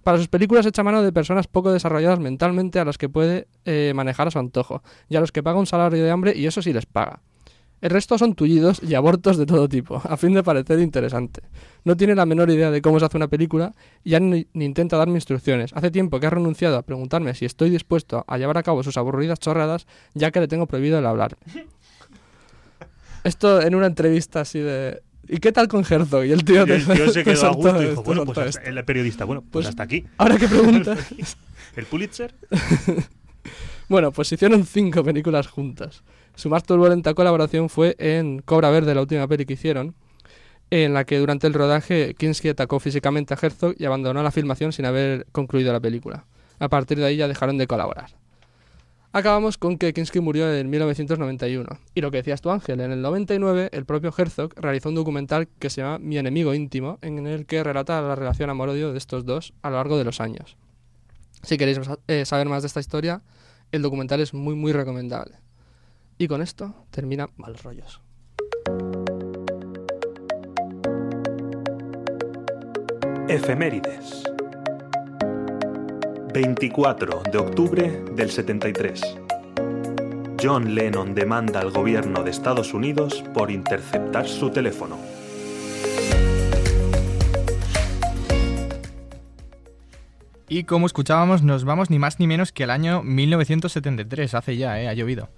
[0.02, 3.92] Para sus películas echa mano de personas poco desarrolladas mentalmente a las que puede eh,
[3.94, 6.60] manejar a su antojo, y a los que paga un salario de hambre y eso
[6.60, 7.20] sí les paga.
[7.80, 11.42] El resto son tullidos y abortos de todo tipo, a fin de parecer interesante.
[11.84, 14.64] No tiene la menor idea de cómo se hace una película y ya ni, ni
[14.64, 15.70] intenta darme instrucciones.
[15.74, 18.96] Hace tiempo que ha renunciado a preguntarme si estoy dispuesto a llevar a cabo sus
[18.96, 21.36] aburridas chorradas, ya que le tengo prohibido el hablar.
[23.24, 25.02] Esto en una entrevista así de...
[25.26, 26.24] ¿Y qué tal con Herzog?
[26.26, 28.24] Y el tío, Y el te- tío se te quedó a gusto y dijo, bueno,
[28.26, 30.04] pues hasta- el periodista, bueno, pues, Pues, hasta aquí.
[30.18, 30.98] ahora que preguntas.
[31.76, 32.34] ¿El Pulitzer?
[33.88, 36.02] Bueno, pues hicieron cinco películas juntas.
[36.34, 39.94] Su más turbulenta colaboración fue en Cobra Verde, la última peli que hicieron,
[40.70, 44.72] en la que durante el rodaje Kinski atacó físicamente a Herzog y abandonó la filmación
[44.72, 46.26] sin haber concluido la película.
[46.58, 48.16] A partir de ahí ya dejaron de colaborar.
[49.12, 51.78] Acabamos con que Kinski murió en 1991.
[51.94, 55.46] Y lo que decías tú, Ángel, en el 99 el propio Herzog realizó un documental
[55.60, 59.24] que se llama Mi enemigo íntimo, en el que relata la relación amor-odio de estos
[59.24, 60.56] dos a lo largo de los años.
[61.44, 63.22] Si queréis eh, saber más de esta historia,
[63.70, 65.43] el documental es muy muy recomendable.
[66.24, 68.00] Y con esto termina Malos Rollos.
[73.28, 74.22] Efemérides.
[76.32, 79.02] 24 de octubre del 73.
[80.42, 84.96] John Lennon demanda al gobierno de Estados Unidos por interceptar su teléfono.
[90.48, 94.80] Y como escuchábamos, nos vamos ni más ni menos que al año 1973, hace ya,
[94.80, 94.88] ¿eh?
[94.88, 95.28] ha llovido.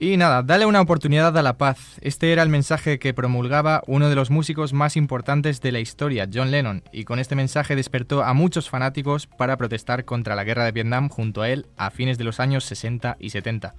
[0.00, 1.96] Y nada, dale una oportunidad a la paz.
[2.02, 6.28] Este era el mensaje que promulgaba uno de los músicos más importantes de la historia,
[6.32, 10.64] John Lennon, y con este mensaje despertó a muchos fanáticos para protestar contra la guerra
[10.64, 13.74] de Vietnam junto a él a fines de los años 60 y 70.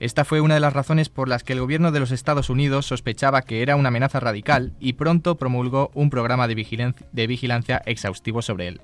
[0.00, 2.86] Esta fue una de las razones por las que el gobierno de los Estados Unidos
[2.86, 7.82] sospechaba que era una amenaza radical y pronto promulgó un programa de, vigilan- de vigilancia
[7.84, 8.80] exhaustivo sobre él.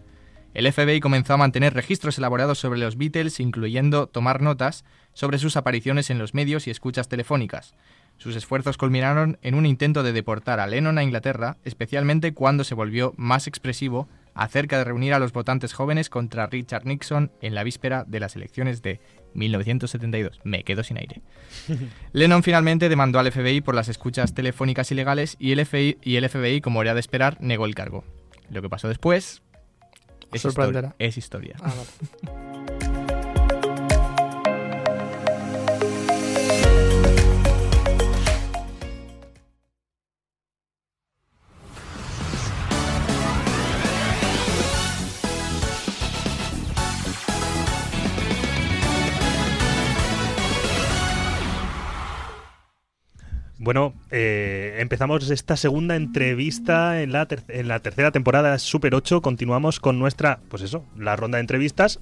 [0.54, 5.56] El FBI comenzó a mantener registros elaborados sobre los Beatles, incluyendo tomar notas sobre sus
[5.56, 7.74] apariciones en los medios y escuchas telefónicas.
[8.18, 12.76] Sus esfuerzos culminaron en un intento de deportar a Lennon a Inglaterra, especialmente cuando se
[12.76, 17.64] volvió más expresivo acerca de reunir a los votantes jóvenes contra Richard Nixon en la
[17.64, 19.00] víspera de las elecciones de
[19.34, 20.40] 1972.
[20.44, 21.20] Me quedo sin aire.
[22.12, 26.28] Lennon finalmente demandó al FBI por las escuchas telefónicas ilegales y el FBI, y el
[26.28, 28.04] FBI como era de esperar, negó el cargo.
[28.50, 29.43] Lo que pasó después
[30.34, 30.94] es historia.
[30.98, 31.56] Es historia.
[31.60, 32.53] Ah, vale.
[53.64, 59.22] Bueno, eh, empezamos esta segunda entrevista en la, en la tercera temporada Super 8.
[59.22, 61.98] Continuamos con nuestra, pues eso, la ronda de entrevistas,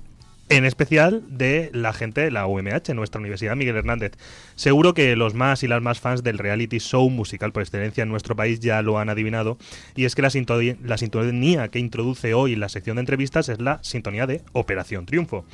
[0.48, 4.14] en especial de la gente de la UMH, nuestra Universidad Miguel Hernández.
[4.56, 8.08] Seguro que los más y las más fans del reality show musical por excelencia en
[8.08, 9.56] nuestro país ya lo han adivinado,
[9.94, 14.26] y es que la sintonía que introduce hoy la sección de entrevistas es la sintonía
[14.26, 15.44] de Operación Triunfo.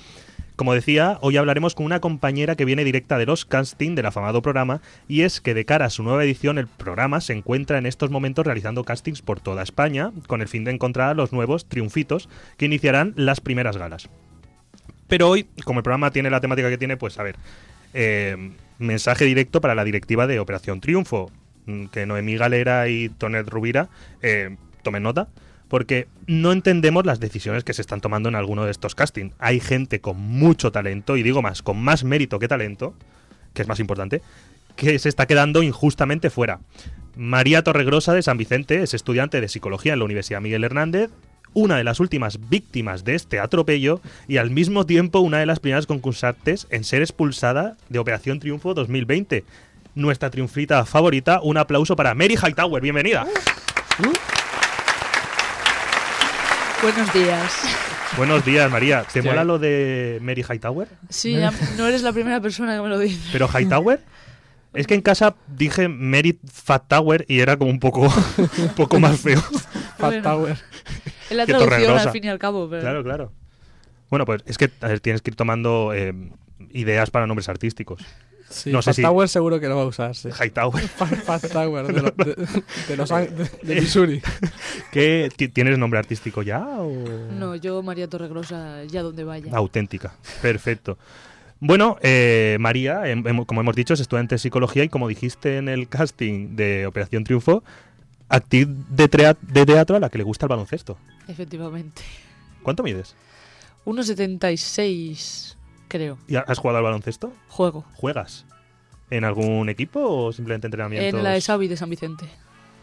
[0.58, 4.42] Como decía, hoy hablaremos con una compañera que viene directa de los casting del afamado
[4.42, 7.86] programa y es que de cara a su nueva edición el programa se encuentra en
[7.86, 11.68] estos momentos realizando castings por toda España con el fin de encontrar a los nuevos
[11.68, 14.08] triunfitos que iniciarán las primeras galas.
[15.06, 17.36] Pero hoy, como el programa tiene la temática que tiene, pues a ver,
[17.94, 21.30] eh, mensaje directo para la directiva de Operación Triunfo,
[21.66, 23.90] mm, que Noemí Galera y Tonet Rubira
[24.22, 25.28] eh, tomen nota,
[25.68, 29.34] porque no entendemos las decisiones que se están tomando en alguno de estos castings.
[29.38, 32.94] Hay gente con mucho talento, y digo más, con más mérito que talento,
[33.54, 34.22] que es más importante,
[34.76, 36.60] que se está quedando injustamente fuera.
[37.16, 41.10] María Torregrosa de San Vicente es estudiante de psicología en la Universidad Miguel Hernández,
[41.52, 45.60] una de las últimas víctimas de este atropello y al mismo tiempo una de las
[45.60, 49.44] primeras concursantes en ser expulsada de Operación Triunfo 2020.
[49.94, 53.26] Nuestra triunfita favorita, un aplauso para Mary Hightower, bienvenida.
[56.82, 57.52] Buenos días.
[58.16, 59.04] Buenos días, María.
[59.12, 60.88] ¿Te mola lo de Mary Hightower?
[61.08, 63.28] Sí, ya- no eres la primera persona que me lo dice.
[63.32, 64.00] ¿Pero Hightower?
[64.74, 68.02] Es que en casa dije Mary Fat Tower y era como un poco,
[68.58, 69.40] un poco más feo.
[69.40, 70.22] Fat Bueno.
[70.22, 70.56] Tower.
[71.30, 72.02] Es la Que traducción Torregrosa.
[72.04, 72.82] al fin y al cabo, pero...
[72.82, 73.32] Claro, claro.
[74.10, 76.14] Bueno, pues es que ver, tienes que ir tomando eh,
[76.70, 78.02] ideas para nombres artísticos.
[78.50, 80.28] Sí, No sé si- Tower seguro que lo va a usar, sí.
[80.30, 80.82] Hightower.
[80.88, 84.22] Fat Tower, de, lo- de- de los, de, de Missouri.
[84.92, 86.90] ¿Qué, ti- ¿Tienes nombre artístico ya o...?
[87.32, 89.52] No, yo, María Torregrosa, ya donde vaya.
[89.54, 90.14] Auténtica.
[90.40, 90.96] Perfecto.
[91.60, 95.56] Bueno, eh, María, em- em- como hemos dicho, es estudiante de psicología y como dijiste
[95.58, 97.62] en el casting de Operación Triunfo,
[98.30, 100.96] actriz de teatro a la que le gusta el baloncesto.
[101.26, 102.02] Efectivamente.
[102.62, 103.14] ¿Cuánto mides?
[103.84, 105.56] 1,76
[105.88, 106.18] creo.
[106.28, 107.32] ¿Y ha- has jugado al baloncesto?
[107.48, 107.84] Juego.
[107.94, 108.46] ¿Juegas?
[109.10, 111.18] ¿En algún equipo o simplemente entrenamientos?
[111.18, 112.26] En la ESABI de San Vicente.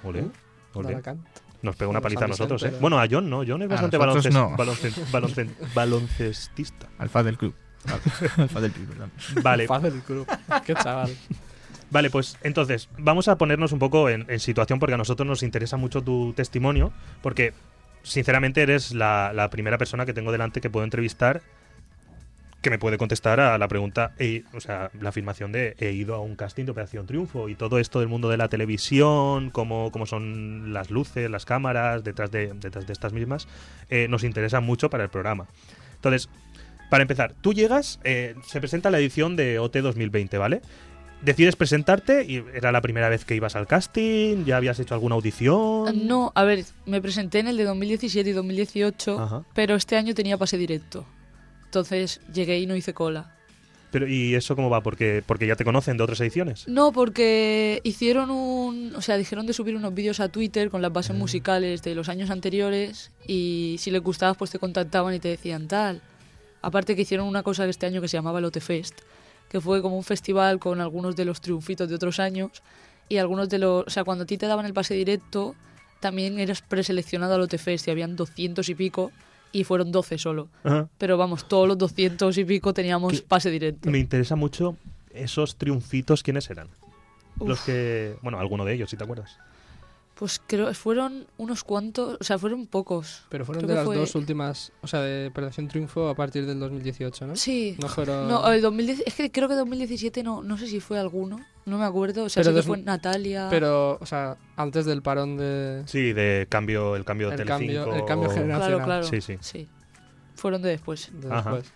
[0.04, 0.26] Ole,
[0.74, 0.88] ole.
[0.88, 1.26] De Alacant.
[1.62, 2.74] Nos pega una paliza a nosotros, ¿eh?
[2.82, 3.44] Bueno, a John no.
[3.48, 4.56] John es bastante balonces- no.
[5.76, 6.88] baloncestista.
[6.98, 7.56] Alfa del club.
[8.38, 9.12] Alfa del club, perdón.
[9.44, 10.28] Vale, Fat del club.
[10.65, 11.15] Qué chaval.
[11.91, 15.44] vale, pues entonces vamos a ponernos un poco en, en situación porque a nosotros nos
[15.44, 16.91] interesa mucho tu testimonio
[17.22, 17.54] porque
[18.04, 21.41] sinceramente eres la, la primera persona que tengo delante que puedo entrevistar
[22.65, 26.15] que me puede contestar a la pregunta, he- o sea, la afirmación de he ido
[26.15, 29.91] a un casting de Operación Triunfo y todo esto del mundo de la televisión, cómo,
[29.91, 33.47] cómo son las luces, las cámaras detrás de, detrás de estas mismas,
[33.91, 35.45] eh, nos interesa mucho para el programa.
[35.93, 36.28] Entonces,
[36.89, 40.62] para empezar, tú llegas, eh, se presenta la edición de OT 2020, ¿vale?
[41.21, 45.13] Decides presentarte y era la primera vez que ibas al casting, ya habías hecho alguna
[45.13, 46.08] audición.
[46.08, 49.43] No, a ver, me presenté en el de 2017 y 2018, Ajá.
[49.54, 51.06] pero este año tenía pase directo.
[51.65, 53.36] Entonces llegué y no hice cola.
[53.95, 54.84] Pero, ¿Y eso cómo va?
[54.84, 56.67] Porque, porque ya te conocen de otras ediciones.
[56.67, 58.93] No, porque hicieron un...
[58.93, 62.10] O sea, dijeron de subir unos vídeos a Twitter con las bases musicales de los
[62.10, 66.01] años anteriores y si les gustaba pues te contactaban y te decían tal.
[66.62, 68.99] Aparte que hicieron una cosa este año que se llamaba el Fest,
[69.47, 72.63] que fue como un festival con algunos de los triunfitos de otros años
[73.08, 73.88] y algunos de los...
[73.88, 75.56] O sea, cuando a ti te daban el pase directo,
[76.01, 79.13] también eras preseleccionado al Fest y habían 200 y pico
[79.56, 80.50] y fueron 12 solo.
[80.65, 80.89] Ajá.
[80.98, 83.89] Pero vamos, todos los 200 y pico teníamos pase directo.
[83.89, 84.76] Me interesa mucho
[85.12, 86.68] esos triunfitos, ¿quiénes eran?
[87.39, 88.18] Los que.
[88.22, 89.39] Bueno, alguno de ellos, si te acuerdas.
[90.15, 93.23] Pues creo fueron unos cuantos, o sea, fueron pocos.
[93.28, 96.45] Pero fueron Creo de las fue- dos últimas, o sea, de Operación Triunfo a partir
[96.45, 97.36] del 2018, ¿no?
[97.36, 97.75] Sí.
[97.82, 98.30] No fueron...
[98.30, 101.78] No, el 2010 es que creo que 2017 no, no sé si fue alguno, no
[101.78, 103.47] me acuerdo, o sea, Pero sé que fue Natalia.
[103.49, 105.84] Pero, o sea, antes del parón de...
[105.86, 108.67] Sí, de cambio, el cambio de El cambio- el cambio generacional.
[108.69, 109.04] Claro, claro.
[109.04, 109.38] Sí, sí.
[109.41, 109.67] Sí.
[110.36, 111.12] Fueron de después.
[111.13, 111.51] de Ajá.
[111.56, 111.73] después.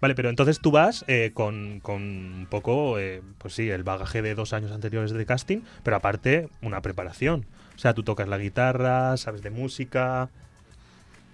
[0.00, 4.20] Vale, pero entonces tú vas eh, con, con un poco, eh, pues sí, el bagaje
[4.22, 7.46] de dos años anteriores de casting, pero aparte una preparación.
[7.76, 10.30] O sea, tú tocas la guitarra, sabes de música.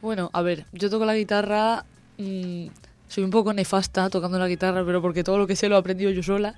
[0.01, 1.85] Bueno, a ver, yo toco la guitarra,
[2.19, 2.67] mm,
[3.07, 5.79] soy un poco nefasta tocando la guitarra, pero porque todo lo que sé lo he
[5.79, 6.57] aprendido yo sola,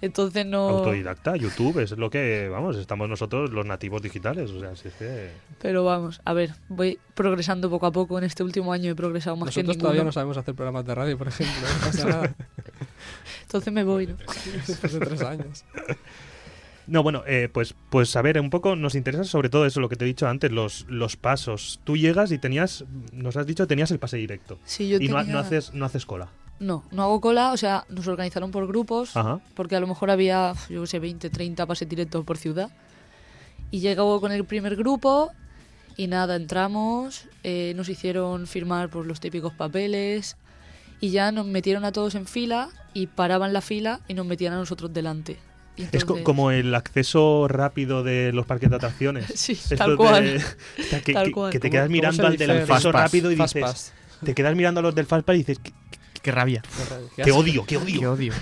[0.00, 0.68] entonces no...
[0.68, 4.50] Autodidacta, YouTube, es lo que, vamos, estamos nosotros los nativos digitales.
[4.50, 5.30] O sea, si es que.
[5.60, 9.36] Pero vamos, a ver, voy progresando poco a poco, en este último año he progresado
[9.36, 11.54] más que Nosotros todavía no sabemos hacer programas de radio, por ejemplo.
[11.60, 12.34] No pasa nada.
[13.42, 14.16] entonces me voy, ¿no?
[14.66, 15.64] Después de tres años.
[16.86, 19.88] No, bueno, eh, pues, pues a ver, un poco nos interesa sobre todo eso, lo
[19.88, 21.80] que te he dicho antes, los, los pasos.
[21.84, 24.58] Tú llegas y tenías, nos has dicho, tenías el pase directo.
[24.64, 26.28] Sí, yo y no, tenía- no haces, no haces cola.
[26.60, 29.40] No, no hago cola, o sea, nos organizaron por grupos, Ajá.
[29.54, 32.70] porque a lo mejor había, yo qué sé, 20, 30 pases directos por ciudad.
[33.70, 35.32] Y llegó con el primer grupo
[35.96, 40.36] y nada, entramos, eh, nos hicieron firmar pues, los típicos papeles
[41.00, 44.52] y ya nos metieron a todos en fila y paraban la fila y nos metían
[44.54, 45.36] a nosotros delante.
[45.92, 49.26] Es co- como el acceso rápido de los parques de atracciones.
[49.34, 50.42] Sí, Esto tal de- cual.
[50.78, 51.52] o sea, que, Tal cual.
[51.52, 53.60] que te ¿Cómo- quedas mirando al del acceso rápido y dices.
[53.62, 53.92] pass.
[54.24, 56.60] Te quedas mirando a los del Fastpass y dices, ¿qué, qué- Qué rabia.
[57.22, 58.00] Qué odio, qué odio.
[58.00, 58.32] Qué odio.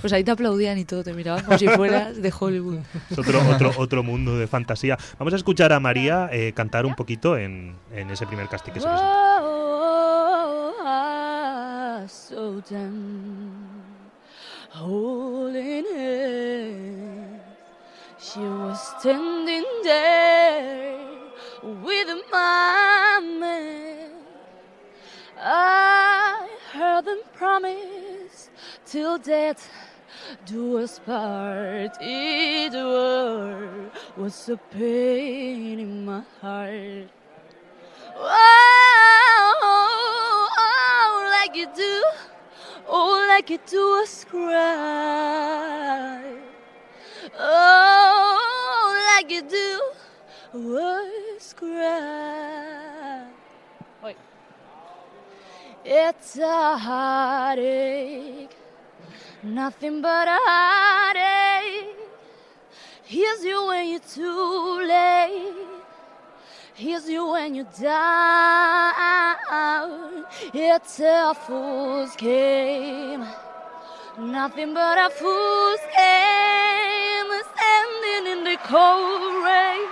[0.00, 2.78] Pues ahí te aplaudían y todo, te miraban como si fueras de Hollywood.
[3.10, 4.96] Es otro, otro, otro mundo de fantasía.
[5.18, 8.78] Vamos a escuchar a María eh, cantar un poquito en, en ese primer casting que
[8.80, 9.18] se presentó.
[14.74, 17.40] Oh, hands.
[18.18, 20.98] She was standing there
[21.62, 24.10] with my man.
[25.40, 28.50] I heard them promise
[28.84, 29.70] till death
[30.46, 31.96] do us part.
[32.00, 32.72] It
[34.16, 37.08] was a pain in my heart.
[38.16, 39.54] Oh,
[40.58, 42.04] oh, like you do,
[42.88, 44.48] oh, like you do us cry.
[47.38, 49.80] Oh, like you do
[50.54, 53.26] us cry.
[54.02, 54.16] Wait.
[55.84, 58.56] It's a heartache,
[59.42, 61.96] nothing but a heartache.
[63.04, 65.77] Here's you when you're too late.
[66.78, 69.34] Here's you when you're down.
[70.54, 73.24] It's a fool's game.
[74.16, 77.32] Nothing but a fool's game.
[77.52, 79.88] Standing in the cold rain.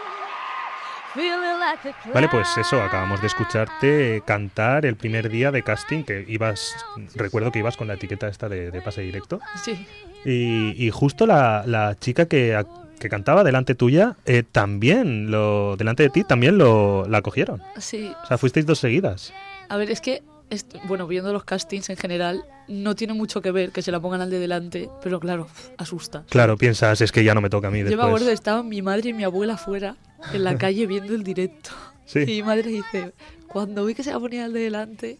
[1.12, 6.04] Feeling like a Vale, pues eso, acabamos de escucharte cantar el primer día de casting
[6.04, 6.76] que ibas,
[7.16, 9.40] recuerdo que ibas con la etiqueta esta de, de pase directo.
[9.64, 9.88] Sí.
[10.24, 12.54] Y, y justo la, la chica que,
[12.98, 17.62] que cantaba delante tuya, eh, también, lo, delante de ti, también lo, la cogieron.
[17.78, 18.12] Sí.
[18.22, 19.32] O sea, fuisteis dos seguidas.
[19.68, 23.50] A ver, es que, est- bueno, viendo los castings en general, no tiene mucho que
[23.52, 25.46] ver que se la pongan al de delante, pero claro,
[25.78, 26.24] asusta.
[26.30, 28.82] Claro, piensas, es que ya no me toca a mí Yo me acuerdo, estaban mi
[28.82, 29.96] madre y mi abuela afuera,
[30.32, 31.70] en la calle, viendo el directo.
[32.06, 32.20] Sí.
[32.20, 33.12] Y mi madre dice,
[33.48, 35.18] cuando vi que se la ponía al de delante,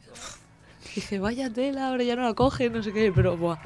[0.95, 3.59] dije, vaya tela, ahora ya no la coge, no sé qué, pero buah,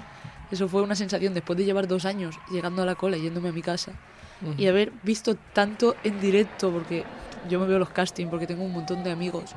[0.50, 3.48] eso fue una sensación después de llevar dos años llegando a la cola y yéndome
[3.50, 3.92] a mi casa
[4.56, 7.04] y haber visto tanto en directo, porque
[7.48, 9.54] yo me veo los castings, porque tengo un montón de amigos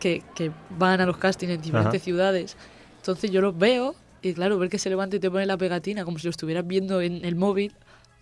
[0.00, 2.04] que, que van a los castings en diferentes Ajá.
[2.04, 2.56] ciudades.
[2.96, 6.04] Entonces yo los veo y claro, ver que se levanta y te pone la pegatina
[6.04, 7.74] como si lo estuvieras viendo en el móvil,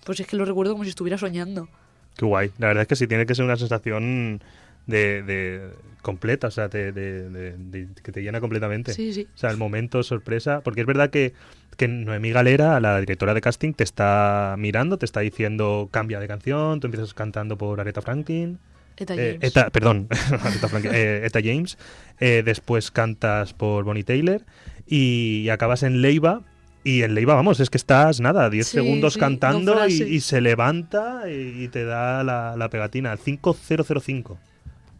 [0.04, 1.68] pues es que lo recuerdo como si estuviera soñando.
[2.16, 2.52] Qué guay.
[2.58, 4.40] La verdad es que sí tiene que ser una sensación
[4.86, 5.70] de, de
[6.02, 8.92] completa, o sea, de- que te llena completamente.
[8.92, 9.28] Sí, sí.
[9.34, 11.32] O sea, el momento sorpresa, porque es verdad que,
[11.76, 16.28] que Noemí Galera, la directora de casting, te está mirando, te está diciendo cambia de
[16.28, 18.58] canción, tú empiezas cantando por Aretha Franklin.
[18.96, 19.50] Eta eh, James.
[19.56, 20.08] Eta- perdón,
[20.42, 21.76] Aretha Franklin, eh, Etta James.
[22.20, 24.42] eh, después cantas por Bonnie Taylor
[24.86, 26.42] y acabas en Leiva.
[26.86, 30.42] Y en Leiva, vamos, es que estás, nada, 10 Sí, segundos sí, cantando y, se
[30.42, 33.16] levanta y, y te da la, la pegatina.
[33.16, 34.38] 5005.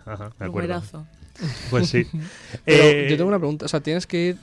[0.07, 0.69] Ajá, me acuerdo.
[0.69, 1.07] Numerazo.
[1.69, 2.07] Pues sí.
[2.65, 3.67] Pero Eh, yo tengo una pregunta.
[3.67, 4.37] O sea, tienes que ir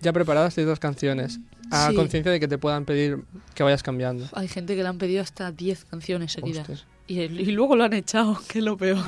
[0.00, 1.40] ya preparadas ciertas canciones.
[1.70, 1.94] A Sí.
[1.94, 3.18] conciencia de que te puedan pedir
[3.54, 4.26] que vayas cambiando.
[4.32, 6.86] Hay gente que le han pedido hasta 10 canciones seguidas.
[7.06, 9.04] Y, el- y luego lo han echado, que es lo peor.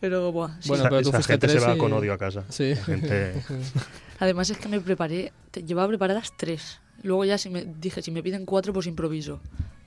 [0.00, 0.68] Pero, buah, sí.
[0.68, 2.44] Bueno, esa, pero tú esa gente se va y- con odio a casa.
[2.48, 2.74] Sí.
[2.76, 3.42] Gente-
[4.18, 6.80] Además es que me preparé, te- llevaba preparadas tres.
[7.02, 9.40] Luego ya si me dije, si me piden cuatro, pues improviso.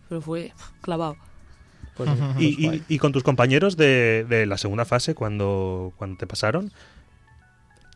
[0.08, 0.52] Pero fue
[0.82, 1.16] clavado.
[1.96, 6.26] Pues y, y- y con tus compañeros de, de la segunda fase, cuando, cuando te
[6.28, 6.72] pasaron,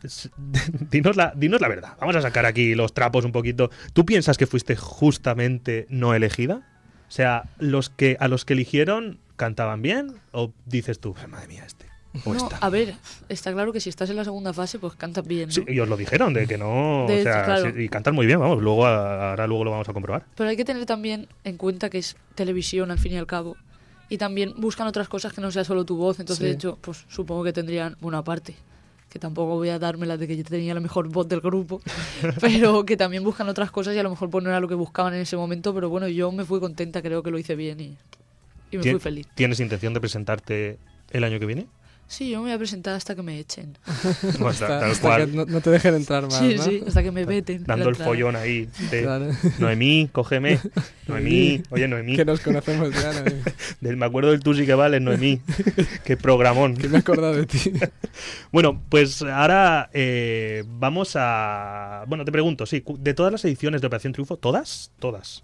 [0.90, 1.96] dinos la, dinos la verdad.
[2.00, 3.70] Vamos a sacar aquí los trapos un poquito.
[3.92, 6.62] ¿Tú piensas que fuiste justamente no elegida?
[7.08, 11.64] O sea, los que a los que eligieron cantaban bien o dices tú, madre mía,
[11.66, 11.86] este
[12.24, 12.94] No, a ver,
[13.28, 15.52] está claro que si estás en la segunda fase, pues cantas bien, ¿no?
[15.54, 17.72] Sí, y os lo dijeron de que no, De o sea, claro.
[17.74, 20.24] sí, y cantan muy bien, vamos, luego ahora luego lo vamos a comprobar.
[20.36, 23.56] Pero hay que tener también en cuenta que es televisión al fin y al cabo.
[24.08, 26.20] Y también buscan otras cosas que no sea solo tu voz.
[26.20, 26.48] Entonces, Sí.
[26.50, 28.54] de hecho, pues supongo que tendrían una parte.
[29.14, 31.80] Que tampoco voy a dármela de que yo tenía la mejor voz del grupo.
[32.40, 34.74] pero que también buscan otras cosas y a lo mejor pues no era lo que
[34.74, 35.72] buscaban en ese momento.
[35.72, 37.96] Pero bueno, yo me fui contenta, creo que lo hice bien y,
[38.72, 39.28] y me fui feliz.
[39.36, 40.78] ¿Tienes intención de presentarte
[41.12, 41.68] el año que viene?
[42.06, 43.76] Sí, yo me voy a presentar hasta que me echen.
[44.38, 45.26] Pues Hasta- tal hasta cual.
[45.30, 46.34] que no, no te dejen entrar más.
[46.38, 46.62] Sí, ¿no?
[46.62, 47.64] sí, hasta que me veten.
[47.64, 48.68] Dando el follón ahí.
[48.90, 49.28] de, Claro.
[49.58, 50.60] Noemí, cógeme.
[51.08, 52.14] Noemí, oye, Noemí.
[52.16, 53.40] Que nos conocemos ya, Noemí.
[53.80, 55.40] Del- me acuerdo del tú sí que vale, Noemí.
[56.04, 56.76] Qué programón.
[56.76, 57.72] Que me he acordado de ti.
[58.52, 62.04] Bueno, pues ahora eh, vamos a...
[62.06, 64.92] Bueno, te pregunto, sí, de todas las ediciones de Operación Triunfo, ¿todas?
[64.98, 65.42] Todas.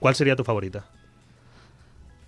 [0.00, 0.86] ¿Cuál sería tu favorita?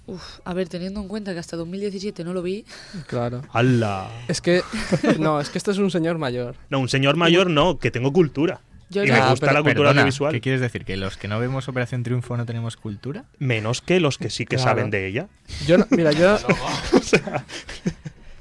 [0.09, 2.65] Uf, a ver, teniendo en cuenta que hasta 2017 no lo vi,
[3.09, 3.43] Claro.
[3.53, 4.09] ¡Hala!
[4.29, 4.63] Es que.
[5.19, 6.55] No, es que esto es un señor mayor.
[6.71, 8.61] No, un señor mayor no, que tengo cultura.
[8.89, 10.33] Yo y ya- me Ah, gusta pero- la cultura Perdona, audiovisual.
[10.33, 10.85] ¿Qué quieres decir?
[10.85, 13.25] ¿Que los que no vemos Operación Triunfo no tenemos cultura?
[13.41, 14.71] Menos que los que sí que Claro.
[14.71, 15.27] saben de ella.
[15.67, 16.39] Yo no- mira, yo.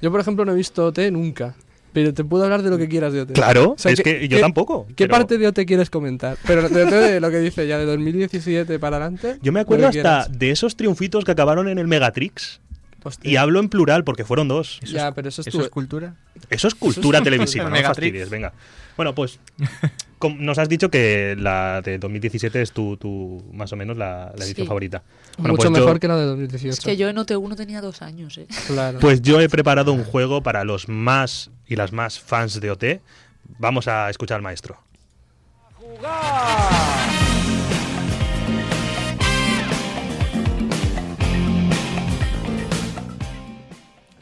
[0.01, 1.55] Yo, por ejemplo, no he visto OT nunca.
[1.95, 3.31] Pero te puedo hablar de lo que quieras de OT.
[3.33, 4.85] Claro, es ¿qué- que yo qué- tampoco.
[4.89, 6.37] ¿Qué pero- parte de OT quieres comentar?
[6.45, 9.37] Pero de, OT de lo que dice ya de 2017 para adelante.
[9.41, 10.37] Yo me acuerdo que hasta quieras.
[10.39, 12.59] de esos triunfitos que acabaron en el Megatrix.
[13.01, 13.31] Hostia.
[13.31, 14.79] Y hablo en plural porque fueron dos.
[14.81, 16.15] Ya, pero eso es ¿Eso tu- es cultura?
[16.49, 18.51] Eso es cultura Eso es- televisiva, no fastidies, venga.
[18.97, 19.39] Bueno, pues
[20.39, 24.43] nos has dicho que la de 2017 es tu, tu más o menos la, la
[24.45, 24.67] edición Sí.
[24.67, 25.03] favorita.
[25.37, 26.73] Bueno, Mucho pues yo- mejor que la de 2018.
[26.73, 28.47] Es que yo en OT1 tenía dos años, ¿eh?
[28.67, 28.99] Claro.
[28.99, 32.83] Pues yo he preparado un juego para los más y las más fans de OT.
[33.59, 34.77] Vamos a escuchar al maestro.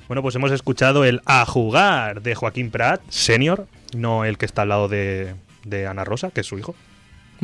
[0.07, 4.61] Bueno, pues hemos escuchado el A jugar de Joaquín Prat, senior, no el que está
[4.63, 5.33] al lado de,
[5.63, 6.75] de Ana Rosa, que es su hijo.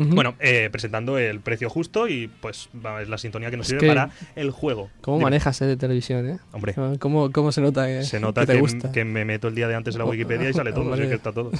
[0.08, 3.70] Bueno, eh, presentando el precio justo y pues va, es la sintonía que nos Es
[3.70, 4.90] sirve que- para el juego.
[5.00, 5.26] ¿Cómo Dime.
[5.26, 6.38] manejas eh, de televisión, eh?
[6.52, 6.74] Hombre.
[6.98, 8.92] ¿Cómo, cómo se nota que, Se nota que que, te gusta?
[8.92, 11.14] que me meto el día de antes en la Wikipedia y sale todo, así que
[11.14, 11.50] está todo.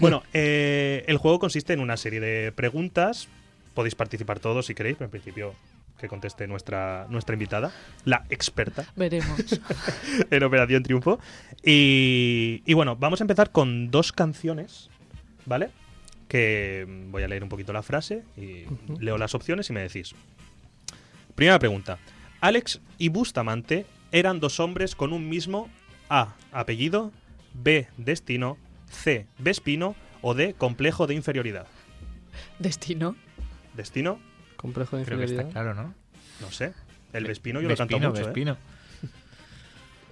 [0.00, 3.28] Bueno, eh, el juego consiste en una serie de preguntas.
[3.74, 5.54] Podéis participar todos si queréis, pero en principio
[5.98, 7.72] que conteste nuestra, nuestra invitada,
[8.04, 9.60] la experta Veremos.
[10.30, 11.18] en Operación Triunfo.
[11.64, 14.90] Y, y bueno, vamos a empezar con dos canciones,
[15.46, 15.70] ¿vale?
[16.28, 18.64] Que voy a leer un poquito la frase y
[18.98, 20.14] leo las opciones y me decís.
[21.34, 21.98] Primera pregunta.
[22.40, 25.68] Alex y Bustamante eran dos hombres con un mismo
[26.08, 26.34] A.
[26.52, 27.12] Apellido,
[27.54, 27.88] B.
[27.96, 28.58] Destino,
[28.88, 29.26] C.
[29.38, 30.54] Vespino o D.
[30.54, 31.66] Complejo de inferioridad.
[32.58, 33.16] Destino.
[33.74, 34.20] Destino,
[34.56, 35.74] Complejo de Creo que está inferioridad.
[35.74, 35.94] claro, ¿no?
[36.40, 36.72] no sé.
[37.12, 38.24] El Vespino yo lo canto Vespino, mucho, ¿eh?
[38.26, 38.56] Vespino.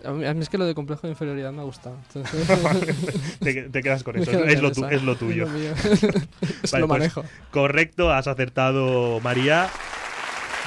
[0.05, 1.97] A mí es que lo de complejo de inferioridad me ha gustado.
[2.15, 4.31] Entonces- te, te quedas con eso.
[4.31, 4.95] quedo Es lo, tu- esa.
[4.95, 5.47] es lo tuyo.
[5.55, 6.27] Es lo Vale,
[6.71, 7.25] pues, manejo.
[7.51, 9.69] correcto, has acertado, María.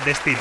[0.06, 0.40] Destino.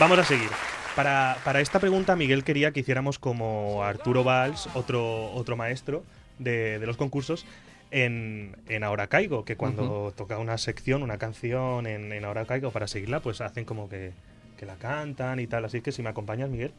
[0.00, 0.48] Vamos a seguir.
[0.96, 6.04] Para, para esta pregunta, Miguel quería que hiciéramos como Arturo Valls, otro, otro maestro
[6.38, 7.46] de, de los concursos,
[7.90, 12.70] en, en Ahora Caigo, que cuando toca una sección, una canción en, en Ahora Caigo
[12.70, 14.12] para seguirla, pues hacen como que,
[14.58, 15.64] que la cantan y tal.
[15.64, 16.72] Así que si me acompañas, Miguel.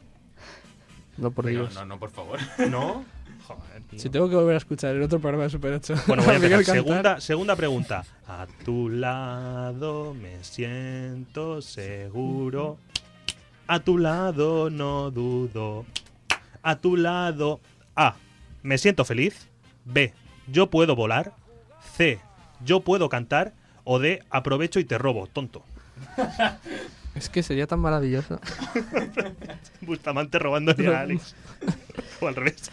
[1.16, 1.74] No, por Dios.
[1.74, 2.38] no, no, por favor.
[2.70, 3.04] ¿No?
[3.46, 3.98] Joder, tío.
[4.00, 5.94] Si tengo que volver a escuchar en otro programa de Super 8.
[6.06, 6.64] Bueno, voy a empezar.
[6.64, 8.04] Segunda, segunda pregunta.
[8.26, 12.78] A tu lado me siento seguro.
[13.66, 15.84] A tu lado no dudo.
[16.62, 17.60] A tu lado.
[17.96, 18.16] A.
[18.62, 19.48] Me siento feliz.
[19.84, 20.14] B.
[20.46, 21.34] Yo puedo volar.
[21.96, 22.18] C.
[22.64, 23.52] Yo puedo cantar.
[23.84, 24.22] O D.
[24.30, 25.62] Aprovecho y te robo, tonto.
[27.14, 28.40] Es que sería tan maravilloso.
[29.82, 31.34] Bustamante robándole a Alex.
[32.20, 32.70] o al revés.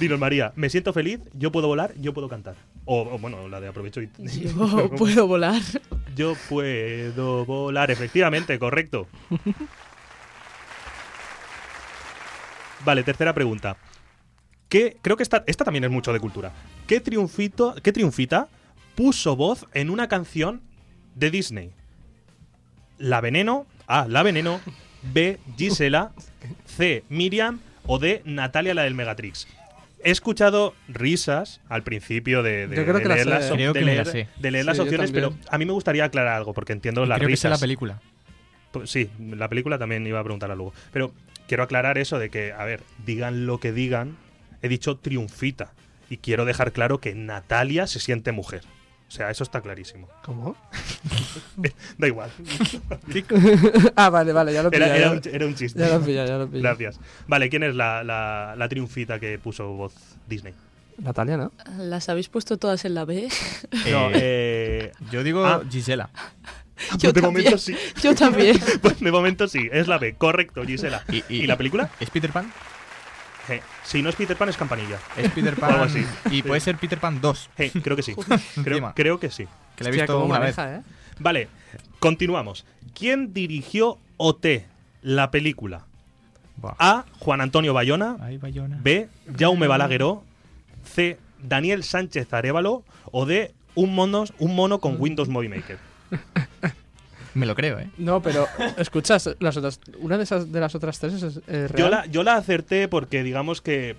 [0.00, 2.56] Dinos, María, me siento feliz, yo puedo volar, yo puedo cantar.
[2.84, 4.10] O, o, bueno, la de aprovecho y...
[4.18, 5.62] Yo puedo volar.
[6.16, 9.06] Yo puedo volar, efectivamente, correcto.
[12.84, 13.76] Vale, tercera pregunta.
[14.68, 16.52] ¿Qué, creo que esta, esta también es mucho de cultura.
[16.86, 18.48] ¿Qué, triunfito, ¿Qué triunfita
[18.96, 20.62] puso voz en una canción
[21.14, 21.72] de Disney?
[23.04, 24.06] La Veneno, A.
[24.08, 24.60] La Veneno,
[25.12, 25.38] B.
[25.58, 26.12] Gisela,
[26.64, 27.04] C.
[27.10, 28.22] Miriam o D.
[28.24, 29.46] Natalia, la del Megatrix.
[30.02, 33.50] He escuchado risas al principio de, de- Yo creo de que la leer, sé, las,
[33.50, 34.28] op- Creo de que me la leer- sé.
[34.38, 35.48] de leer Sí, las yo opciones, pero también.
[35.50, 37.50] a mí me gustaría aclarar algo porque entiendo las Creo que es risas.
[37.52, 38.00] la película.
[38.72, 40.72] Pues sí, la película también iba a preguntarla luego.
[40.92, 41.12] Pero
[41.46, 44.16] quiero aclarar eso de que, a ver, digan lo que digan,
[44.62, 45.72] he dicho triunfita.
[46.10, 48.62] Y quiero dejar claro que Natalia se siente mujer.
[49.14, 50.08] O sea, eso está clarísimo.
[50.24, 50.56] ¿Cómo?
[51.98, 52.30] Da igual.
[53.96, 54.84] ah, vale, vale, ya lo pillé.
[54.98, 55.78] Era, un, era un chiste.
[55.78, 56.62] Ya lo pillé, ya lo pillé.
[56.62, 56.98] Gracias.
[57.28, 59.94] Vale, ¿quién es la, la- la triunfita que puso voz
[60.28, 60.52] Disney?
[60.98, 61.52] Natalia, ¿no?
[61.78, 63.28] ¿Las habéis puesto todas en la B?
[63.92, 65.62] No, Eh, eh, Yo digo Ah.
[65.70, 66.10] Gisela.
[66.98, 67.44] Yo de también.
[67.44, 67.76] momento sí.
[68.02, 68.58] Yo también.
[68.82, 71.04] Pues de momento sí, es la B, correcto, Gisela.
[71.08, 71.88] ¿Y, ¿Y la película?
[72.00, 72.52] ¿Es Peter Pan?
[73.84, 74.98] Si no es Peter Pan, es Campanilla.
[75.16, 75.88] Es Peter O algo Pan.
[75.88, 76.04] así.
[76.30, 77.50] Y puede ser Peter Pan 2.
[77.58, 78.14] Eh, creo que sí.
[78.94, 79.46] Creo, que sí.
[79.76, 80.56] Que la he Hostia, visto cómo una vez.
[80.56, 80.82] maneja, ¿eh?
[81.18, 81.48] Vale,
[82.00, 82.64] continuamos.
[82.94, 84.46] ¿Quién dirigió OT,
[85.02, 85.84] la película?
[86.56, 86.74] Buah.
[86.78, 87.04] A.
[87.18, 88.16] Juan Antonio Bayona.
[88.20, 88.78] Ay, Bayona.
[88.82, 89.08] B.
[89.38, 90.22] Jaume Balagueró.
[90.84, 91.18] C.
[91.42, 92.84] Daniel Sánchez Arevalo.
[93.12, 93.52] O D.
[93.74, 95.78] Un mono, un mono con Windows Movie Maker.
[97.34, 97.88] Me lo creo, ¿eh?
[97.98, 98.46] No, pero
[98.78, 101.74] escuchas, las otras, una de esas de las otras tres es, es real.
[101.76, 103.96] Yo la, yo la acerté porque, digamos que,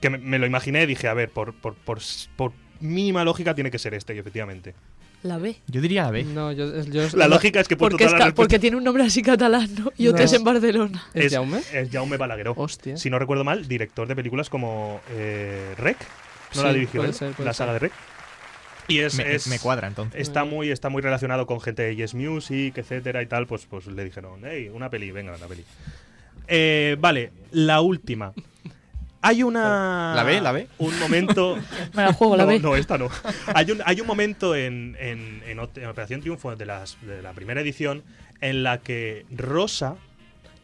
[0.00, 2.00] que me, me lo imaginé y dije, a ver, por, por, por,
[2.36, 4.74] por mínima lógica tiene que ser este, y efectivamente.
[5.22, 5.56] La B.
[5.66, 6.24] Yo diría la B.
[6.24, 6.66] No, yo,
[7.14, 9.90] La lógica es que Porque, es las porque tiene un nombre así catalán, ¿no?
[9.96, 10.24] Y otro No.
[10.24, 11.04] es en Barcelona.
[11.14, 11.60] ¿Es Jaume?
[11.72, 12.52] Es Jaume Balagueró.
[12.56, 12.96] Hostia.
[12.96, 15.96] Si no recuerdo mal, director de películas como eh, Rec.
[16.54, 17.14] ¿No Sí, la dirigió puede él?
[17.14, 17.92] ser, puede la saga de Rec.
[18.88, 20.20] Y es, Me, es- me cuadra entonces.
[20.20, 23.46] Está muy, está muy relacionado con gente de Yes Music, etcétera y tal.
[23.46, 25.64] Pues, pues le dijeron, hey, una peli, venga, una peli.
[26.48, 28.32] Eh, vale, la última.
[29.22, 30.12] Hay una.
[30.14, 30.40] ¿La ve?
[30.40, 30.68] ¿La ve?
[30.78, 31.56] Un momento.
[31.94, 32.60] Me la juego, la no, ve.
[32.60, 33.08] No, esta no.
[33.54, 35.58] Hay un, hay un momento en, en- en
[35.88, 38.04] Operación Triunfo de, las, de la primera edición
[38.40, 39.96] en la que Rosa,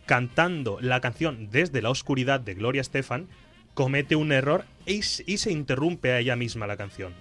[0.06, 3.26] cantando la canción Desde la Oscuridad de Gloria Estefan,
[3.74, 7.14] comete un error y se interrumpe a ella misma la canción.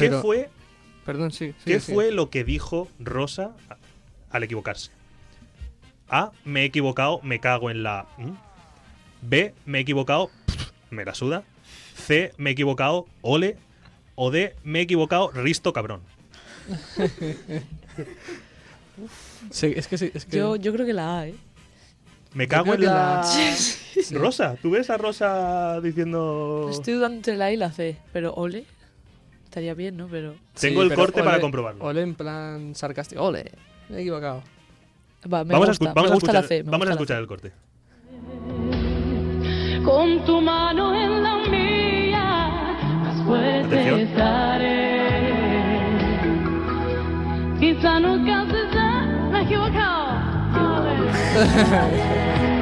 [0.00, 0.50] ¿Qué Pero- fue,
[1.04, 1.54] Perdón, sí.
[1.64, 1.92] qué sí, sí.
[1.94, 3.52] fue lo que dijo Rosa
[4.30, 4.90] al equivocarse?
[6.08, 6.32] A.
[6.44, 8.06] Me he equivocado, me cago en la.
[8.18, 8.30] ¿Mm?
[9.22, 9.54] B.
[9.66, 10.30] Me he equivocado,
[10.90, 11.44] me la suda.
[11.94, 12.32] C.
[12.38, 13.56] Me he equivocado, ole.
[14.14, 14.56] O D.
[14.64, 16.00] Me he equivocado, risto cabrón.
[19.50, 20.10] Sí, es que sí.
[20.14, 20.36] Es que...
[20.36, 21.34] Yo, yo creo que la A, ¿eh?
[22.34, 23.26] Me cago en la-
[24.12, 26.68] Rosa, ¿tú ves a Rosa diciendo.
[26.70, 28.66] Estoy dudando entre la A y la C, pero ole.
[29.50, 30.06] Estaría bien, ¿no?
[30.06, 30.36] Pero.
[30.58, 31.84] Tengo el pero corte para ole- comprobarlo.
[31.84, 33.20] Ole en plan sarcástico.
[33.24, 33.50] Ole.
[33.88, 34.44] Me he equivocado.
[35.24, 36.62] Va, me vamos a, gusta, escu- vamos me a gusta la escuchar, C.
[36.64, 37.52] me vamos a gusta la escuchar el corte.
[39.84, 44.00] Con tu mano en la mía, más fuerte Atención.
[44.00, 45.00] estaré.
[47.58, 50.10] Quizá nunca se sea, me he equivocado.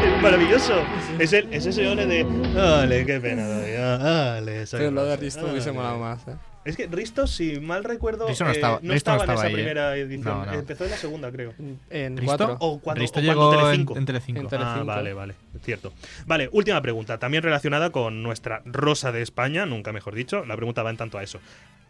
[0.22, 0.74] Maravilloso.
[1.18, 2.24] Es, el, es ese ole de.
[2.24, 5.52] Ole, qué pena, doy, ah, soy Pero lo de Risto ole".
[5.52, 6.26] hubiese molado más.
[6.28, 6.34] ¿eh?
[6.64, 9.20] Es que Risto, si mal recuerdo, Risto no eh, estaba- no Risto no estaba en
[9.22, 9.54] estaba esa ahí, ¿eh?
[9.56, 10.24] primera edición.
[10.24, 10.52] No, no.
[10.52, 11.54] Empezó en la segunda, creo.
[11.88, 12.36] En ¿Risto?
[12.36, 12.56] cuatro.
[12.60, 13.96] O cuando, Risto o cuando llegó en, Telecinco.
[13.96, 14.40] en Telecinco.
[14.40, 14.84] En Ah, Telecinco.
[14.84, 15.92] vale, vale, es cierto.
[16.26, 20.44] Vale, última pregunta, también relacionada con nuestra Rosa de España, nunca mejor dicho.
[20.44, 21.40] La pregunta va en tanto a eso.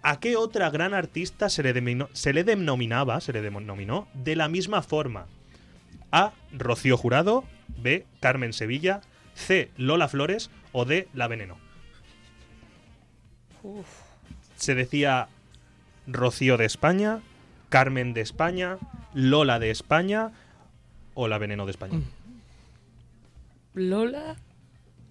[0.02, 4.36] ¿A qué otra gran artista se le, deminó- se le denominaba, se le denominó de
[4.36, 5.26] la misma forma?
[6.12, 6.32] A.
[6.56, 7.44] Rocío Jurado,
[7.78, 8.06] B.
[8.20, 9.00] Carmen Sevilla,
[9.34, 9.70] C.
[9.76, 11.08] Lola Flores o D.
[11.14, 11.58] La Veneno.
[14.56, 15.28] Se decía
[16.06, 17.20] Rocío de España,
[17.68, 18.78] Carmen de España,
[19.14, 20.30] Lola de España
[21.14, 22.00] o La Veneno de España.
[23.74, 24.36] Lola.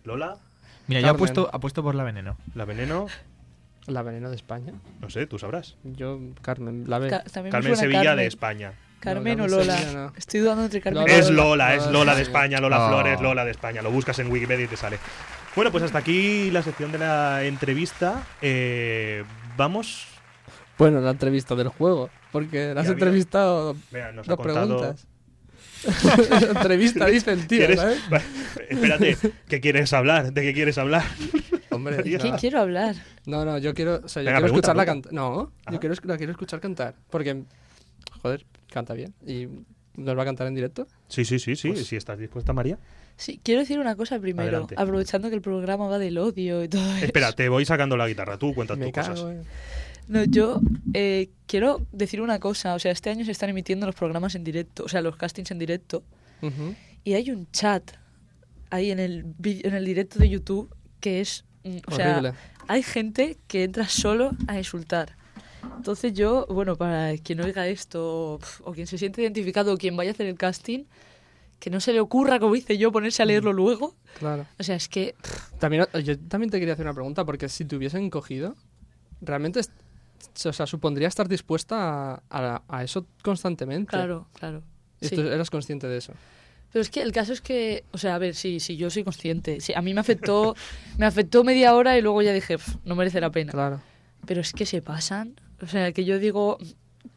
[0.04, 0.38] Lola,
[0.88, 1.16] Mira, yo Carmen.
[1.18, 2.38] apuesto, apuesto por la veneno.
[2.56, 3.08] La Veneno,
[3.86, 4.74] La veneno de España.
[5.02, 5.78] no sé, tú sabrás.
[5.84, 7.10] Yo, Carmen, la ve.
[7.10, 8.18] Ca- también me Carmen suena Sevilla Carmen.
[8.24, 8.74] de España.
[9.00, 10.12] Carmen No, o Lola.
[10.16, 11.14] Estoy dudando entre Carmen Lola.
[11.18, 11.44] Es Lola.
[11.46, 12.88] Lola, es Lola de España, Lola.
[12.88, 13.82] Flores, Lola de España.
[13.82, 15.00] Lo buscas en Wikipedia y te sale.
[15.56, 18.24] Bueno, pues hasta aquí la sección de la entrevista.
[18.42, 19.24] Eh,
[19.58, 20.06] vamos.
[20.78, 22.10] Bueno, la entrevista del juego.
[22.32, 24.68] Porque la has entrevistado Mira, nos ha dos contado.
[24.68, 25.08] preguntas.
[26.56, 28.00] entrevista, dice el tío, ¿Quieres- ¿sabes?
[28.70, 30.34] Espérate, ¿qué quieres hablar?
[30.34, 31.04] ¿De qué quieres hablar?
[31.70, 32.96] Hombre, ¿De qué quiero hablar?
[33.26, 35.14] No, no, yo quiero, o sea, yo Venga, quiero escucharla cantar.
[35.14, 36.96] No, yo quiero, la quiero escuchar cantar.
[37.10, 37.44] Porque,
[38.22, 39.14] joder, canta bien.
[39.26, 39.48] ¿Y
[39.96, 40.88] nos va a cantar en directo?
[41.08, 41.70] Sí, sí, sí, sí.
[41.70, 42.78] Pues- Si estás dispuesta, María.
[43.18, 44.48] Sí, quiero decir una cosa primero.
[44.48, 44.76] Adelante.
[44.78, 47.06] Aprovechando que el programa va del odio y todo eso.
[47.06, 48.38] Espera, te voy sacando la guitarra.
[48.38, 49.26] Tú cuentas Me tus cosas.
[50.08, 50.62] No, yo
[50.94, 52.76] eh, quiero decir una cosa.
[52.76, 55.52] O sea, este año se están emitiendo los programas en directo, o sea, los castings
[55.52, 56.04] en directo.
[57.04, 57.92] Y hay un chat
[58.70, 61.44] ahí en el, en el directo de YouTube que es.
[61.66, 62.34] mm, O sea,
[62.70, 65.18] hay gente que entra solo a insultar.
[65.78, 70.12] Entonces yo, bueno, para quien oiga esto o, quien se siente identificado o quien vaya
[70.12, 70.86] a hacer el casting,
[71.60, 73.96] que no se le ocurra, como hice yo, ponerse a leerlo luego.
[74.18, 74.46] Claro.
[74.58, 75.16] O sea, es que
[75.60, 78.56] También, yo también te quería hacer una pregunta, porque si te hubiesen cogido,
[79.22, 79.60] realmente
[80.46, 83.90] o sea, supondría estar dispuesta a, a- a eso constantemente.
[83.92, 84.64] Claro, claro.
[85.02, 85.16] Sí.
[85.16, 86.14] tú eras consciente de eso.
[86.72, 89.04] Pero es que el caso es que, o sea, a ver, sí, sí, yo soy
[89.04, 89.60] consciente.
[89.60, 90.56] Sí, a mí me afectó,
[90.98, 93.52] me afectó media hora y luego ya dije, "Pf, no merece la pena.
[93.52, 93.82] Claro.
[94.26, 95.36] Pero es que se pasan.
[95.62, 96.58] O sea, que yo digo,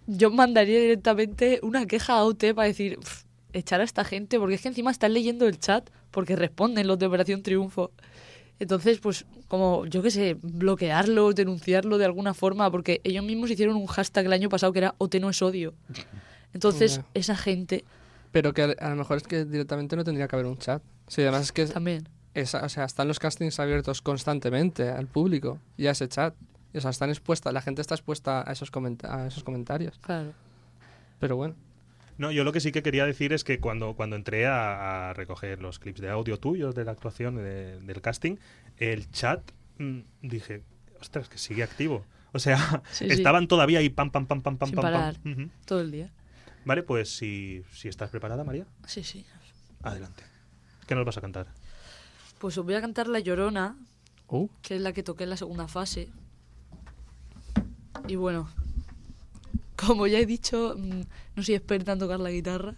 [0.07, 4.55] yo mandaría directamente una queja a OT para decir, "Pf, echar a esta gente, porque
[4.55, 7.91] es que encima están leyendo el chat, porque responden los de Operación Triunfo.
[8.59, 13.77] Entonces, pues, como, yo qué sé, bloquearlos, denunciarlo de alguna forma, porque ellos mismos hicieron
[13.77, 15.75] un hashtag el año pasado que era OT no es odio.
[16.55, 17.85] Entonces, esa gente
[18.31, 20.83] Pero que a, a lo mejor es que directamente no tendría que haber un chat.
[21.09, 22.09] Sí, además es que también.
[22.35, 26.35] es- o sea, están los castings abiertos constantemente al público y a ese chat.
[26.75, 28.71] O sea, están expuestas, la gente está expuesta a esos,
[29.05, 29.99] a esos comentarios.
[30.01, 30.33] Claro.
[31.21, 31.55] Pero bueno.
[32.19, 35.13] No, yo lo que sí que quería decir es que cuando, cuando entré a, a
[35.15, 38.37] recoger los clips de audio tuyos de la actuación de- del casting,
[38.79, 39.41] el chat
[39.79, 40.63] mm, dije,
[41.01, 42.05] ostras, que sigue activo.
[42.33, 43.13] O sea, Sí, sí.
[43.15, 44.93] estaban todavía ahí pam, pam, pam, pam, pam, Sin pam, pam.
[44.93, 45.17] parar.
[45.25, 45.51] Ujú.
[45.65, 46.11] Todo el día.
[46.65, 49.25] Vale, pues si, si estás preparada, María, Sí, sí.
[49.83, 50.23] adelante.
[50.87, 51.47] ¿Qué nos vas a cantar?
[52.39, 53.77] Pues os voy a cantar La Llorona,
[54.29, 56.09] Uh, que es la que toqué en la segunda fase.
[58.09, 58.49] Y bueno,
[59.77, 61.01] como ya he dicho, mm,
[61.37, 62.75] no soy experta en tocar la guitarra.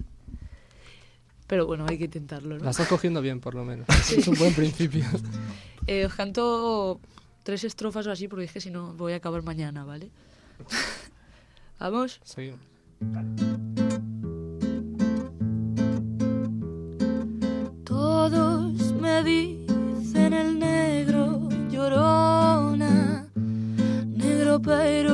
[1.47, 2.65] Pero bueno, hay que intentarlo, ¿no?
[2.65, 3.87] La estás cogiendo bien, por lo menos.
[4.11, 5.05] Es un buen principio.
[5.87, 6.99] Eh, os canto
[7.43, 10.09] tres estrofas o así, porque es que si no voy a acabar mañana, ¿vale?
[11.79, 12.23] ¿Vamos?
[12.25, 12.61] Seguimos.
[17.85, 25.14] Todos me dicen el negro llorona, negro pero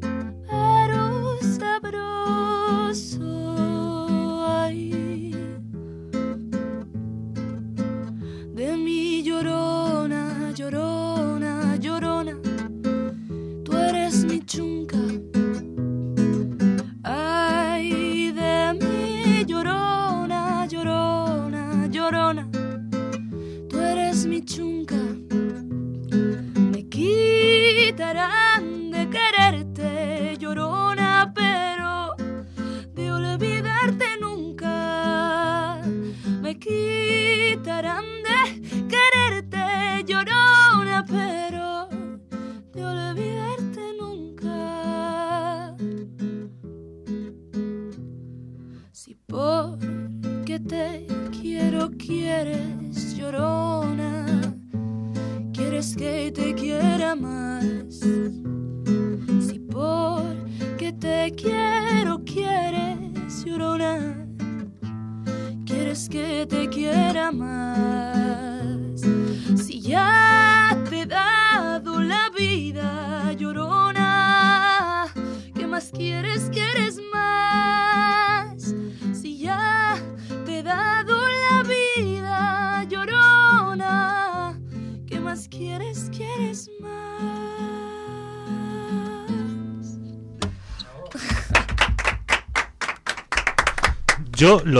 [1.91, 3.70] sabroso.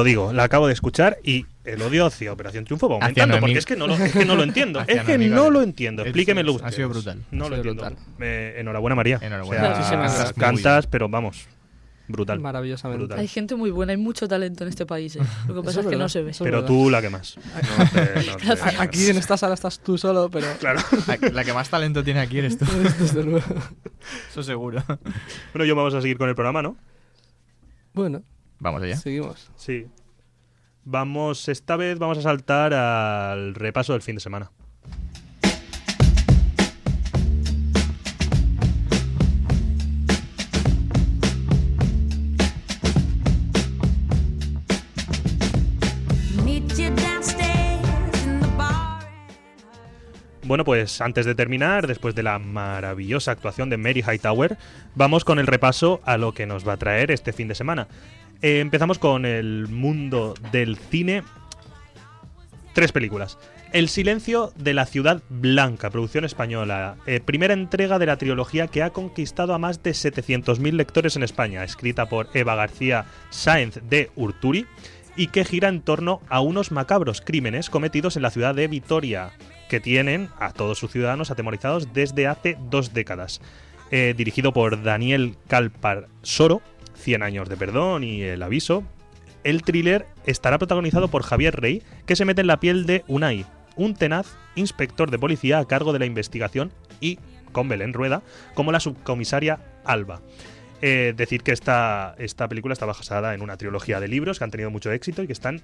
[0.01, 3.57] Lo digo, la acabo de escuchar y el odio hacia Operación Triunfo va aumentando, porque
[3.59, 4.79] es que no lo, es que no lo entiendo.
[4.87, 6.01] es que no lo entiendo.
[6.03, 7.23] Explíquemelo ha sido brutal.
[7.31, 7.95] No Ha lo sido entiendo.
[7.95, 8.15] brutal.
[8.19, 9.19] Eh, enhorabuena, María.
[9.21, 9.63] Enhorabuena.
[9.63, 10.33] O sea, Muchísimas gracias.
[10.33, 11.45] cantas, pero vamos,
[12.07, 12.39] brutal.
[12.39, 12.99] Maravillosamente.
[13.05, 13.19] Brutal.
[13.19, 15.15] Hay gente muy buena, hay mucho talento en este país.
[15.17, 15.19] ¿eh?
[15.47, 16.31] Lo que pasa es es que no se ve.
[16.39, 17.37] Pero tú la que más.
[17.77, 18.61] No te- no te- Gracias.
[18.79, 20.47] A- Aquí en esta sala estás tú solo, pero.
[20.59, 20.79] Claro.
[21.07, 22.65] La, la que más talento tiene aquí eres tú.
[22.99, 23.45] Desde luego.
[24.31, 24.83] Eso seguro.
[25.53, 26.75] Bueno, yo vamos a seguir con el programa, ¿no?
[27.93, 28.23] Bueno,
[28.61, 28.95] Vamos allá.
[28.95, 29.51] seguimos.
[29.55, 29.87] Sí.
[30.85, 34.51] Vamos, esta vez vamos a saltar al repaso del fin de semana.
[50.43, 54.57] Bueno, pues antes de terminar, después de la maravillosa actuación de Mary Hightower,
[54.95, 57.87] vamos con el repaso a lo que nos va a traer este fin de semana.
[58.41, 61.23] Eh, empezamos con el mundo del cine.
[62.73, 63.37] Tres películas.
[63.71, 66.97] El silencio de la ciudad blanca, producción española.
[67.05, 71.23] Eh, primera entrega de la trilogía que ha conquistado a más de 700.000 lectores en
[71.23, 74.65] España, escrita por Eva García Sáenz de Urturi
[75.15, 79.31] y que gira en torno a unos macabros crímenes cometidos en la ciudad de Vitoria,
[79.69, 83.39] que tienen a todos sus ciudadanos atemorizados desde hace dos décadas.
[83.91, 86.61] Eh, dirigido por Daniel Calpar Soro,
[87.01, 88.83] 100 años de perdón y El aviso,
[89.43, 93.45] el thriller estará protagonizado por Javier Rey, que se mete en la piel de Unai,
[93.75, 97.19] un tenaz inspector de policía a cargo de la investigación y
[97.51, 98.21] con Belén Rueda
[98.53, 100.21] como la subcomisaria Alba.
[100.81, 104.51] Eh, decir que esta, esta película está basada en una trilogía de libros que han
[104.51, 105.61] tenido mucho éxito y que están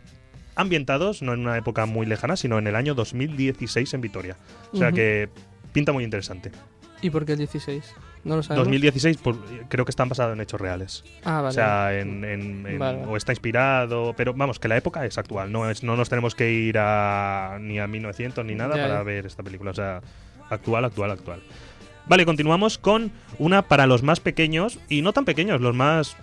[0.56, 4.38] ambientados no en una época muy lejana, sino en el año 2016 en Vitoria.
[4.74, 5.30] O sea que
[5.74, 6.52] pinta muy interesante.
[7.02, 7.94] ¿Y por qué el 16?
[8.24, 8.66] No lo sabemos.
[8.66, 9.38] 2016 pues,
[9.70, 11.04] creo que están basados en hechos reales.
[11.24, 11.48] Ah, vale.
[11.48, 13.12] O sea, en, en- en- Vale, vale.
[13.12, 16.36] o está inspirado, pero vamos, que la época es actual, no, es, no nos tenemos
[16.36, 19.04] que ir a, ni a 1900 ni nada Ya, para ya.
[19.04, 20.02] ver esta película, o sea,
[20.50, 21.40] actual, actual, actual.
[22.08, 26.16] Vale, continuamos con una para los más pequeños y no tan pequeños, los más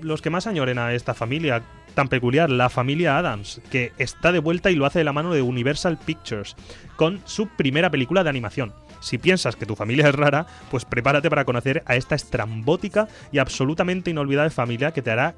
[0.00, 1.62] los que más añoren a esta familia
[1.94, 5.32] tan peculiar, la familia Adams, que está de vuelta y lo hace de la mano
[5.32, 6.56] de Universal Pictures,
[6.96, 8.72] con su primera película de animación.
[9.02, 13.38] Si piensas que tu familia es rara, pues prepárate para conocer a esta estrambótica y
[13.38, 15.34] absolutamente inolvidable familia que te hará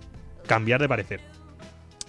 [0.46, 1.20] cambiar de parecer.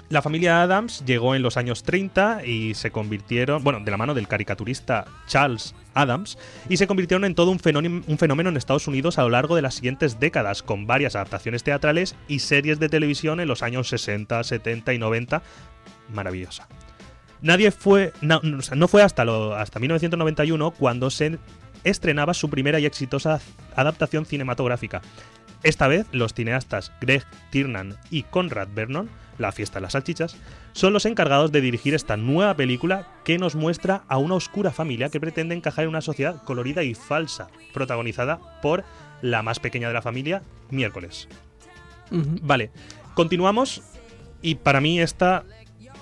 [0.09, 4.13] La familia Adams llegó en los años 30 y se convirtieron, bueno, de la mano
[4.13, 6.37] del caricaturista Charles Adams,
[6.69, 9.55] y se convirtieron en todo un fenómeno, un fenómeno en Estados Unidos a lo largo
[9.55, 13.89] de las siguientes décadas, con varias adaptaciones teatrales y series de televisión en los años
[13.89, 15.41] 60, 70 y 90.
[16.13, 16.67] Maravillosa.
[17.41, 21.37] Nadie fue, no, no, o sea, no fue hasta, lo, hasta 1991 cuando se
[21.83, 23.39] estrenaba su primera y exitosa
[23.75, 25.01] adaptación cinematográfica.
[25.63, 30.37] Esta vez, los cineastas Greg Tiernan y Conrad Vernon, La fiesta de las salchichas,
[30.73, 35.09] son los encargados de dirigir esta nueva película que nos muestra a una oscura familia
[35.09, 38.83] que pretende encajar en una sociedad colorida y falsa, protagonizada por
[39.21, 41.27] la más pequeña de la familia, Miércoles.
[42.11, 42.71] Vale,
[43.15, 43.81] continuamos
[44.41, 45.43] y para mí esta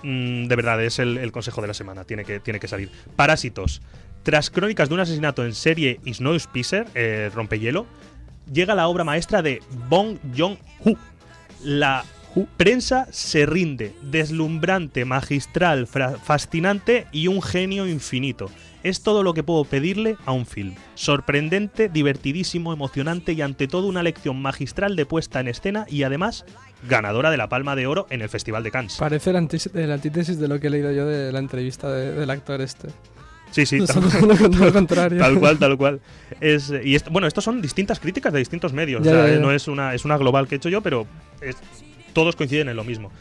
[0.04, 2.90] mm, de verdad es el, el consejo de la semana, tiene que, tiene que salir.
[3.16, 3.82] Parásitos.
[4.24, 7.86] Tras crónicas de un asesinato en serie y Snowpiercer, eh, Rompehielo,
[8.52, 10.98] llega la obra maestra de Bong Joon-ho.
[11.62, 12.06] La
[12.58, 18.50] prensa se rinde, deslumbrante, magistral, fascinante y un genio infinito.
[18.82, 20.76] Es todo lo que puedo pedirle a un film.
[20.96, 26.46] Sorprendente, divertidísimo, emocionante y ante todo una lección magistral de puesta en escena y además
[26.88, 28.98] ganadora de la Palma de Oro en el Festival de Cannes.
[28.98, 32.30] Parece la, eh, antítesis de lo que he leído yo de la entrevista de- del
[32.30, 32.90] actor este.
[33.52, 34.02] Sí, sí, tal,
[34.60, 35.20] lo contrario.
[35.20, 36.02] tal cual, tal cual.
[36.42, 39.04] Es, eh, y bueno, estos son distintas críticas de distintos medios.
[39.04, 39.40] Ya, o sea, ya, ya.
[39.40, 41.06] no es una, es una global que he hecho yo, pero
[41.40, 41.58] es-
[42.14, 43.12] todos coinciden en lo mismo.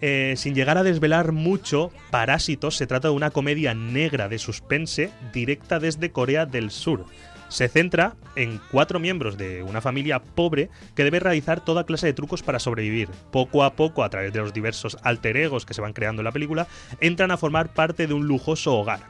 [0.00, 5.10] Eh, sin llegar a desvelar mucho, Parásitos se trata de una comedia negra de suspense
[5.32, 7.04] directa desde Corea del Sur.
[7.52, 12.14] Se centra en cuatro miembros de una familia pobre que debe realizar toda clase de
[12.14, 13.10] trucos para sobrevivir.
[13.30, 16.24] Poco a poco, a través de los diversos alter egos que se van creando en
[16.24, 16.66] la película,
[17.00, 19.00] entran a formar parte de un lujoso hogar.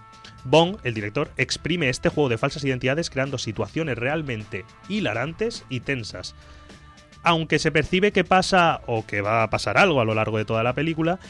[0.43, 6.35] Bong, el director, exprime este juego de falsas identidades creando situaciones realmente hilarantes y tensas.
[7.23, 10.45] Aunque se percibe que pasa o que va a pasar algo a lo largo de
[10.45, 11.21] toda la película,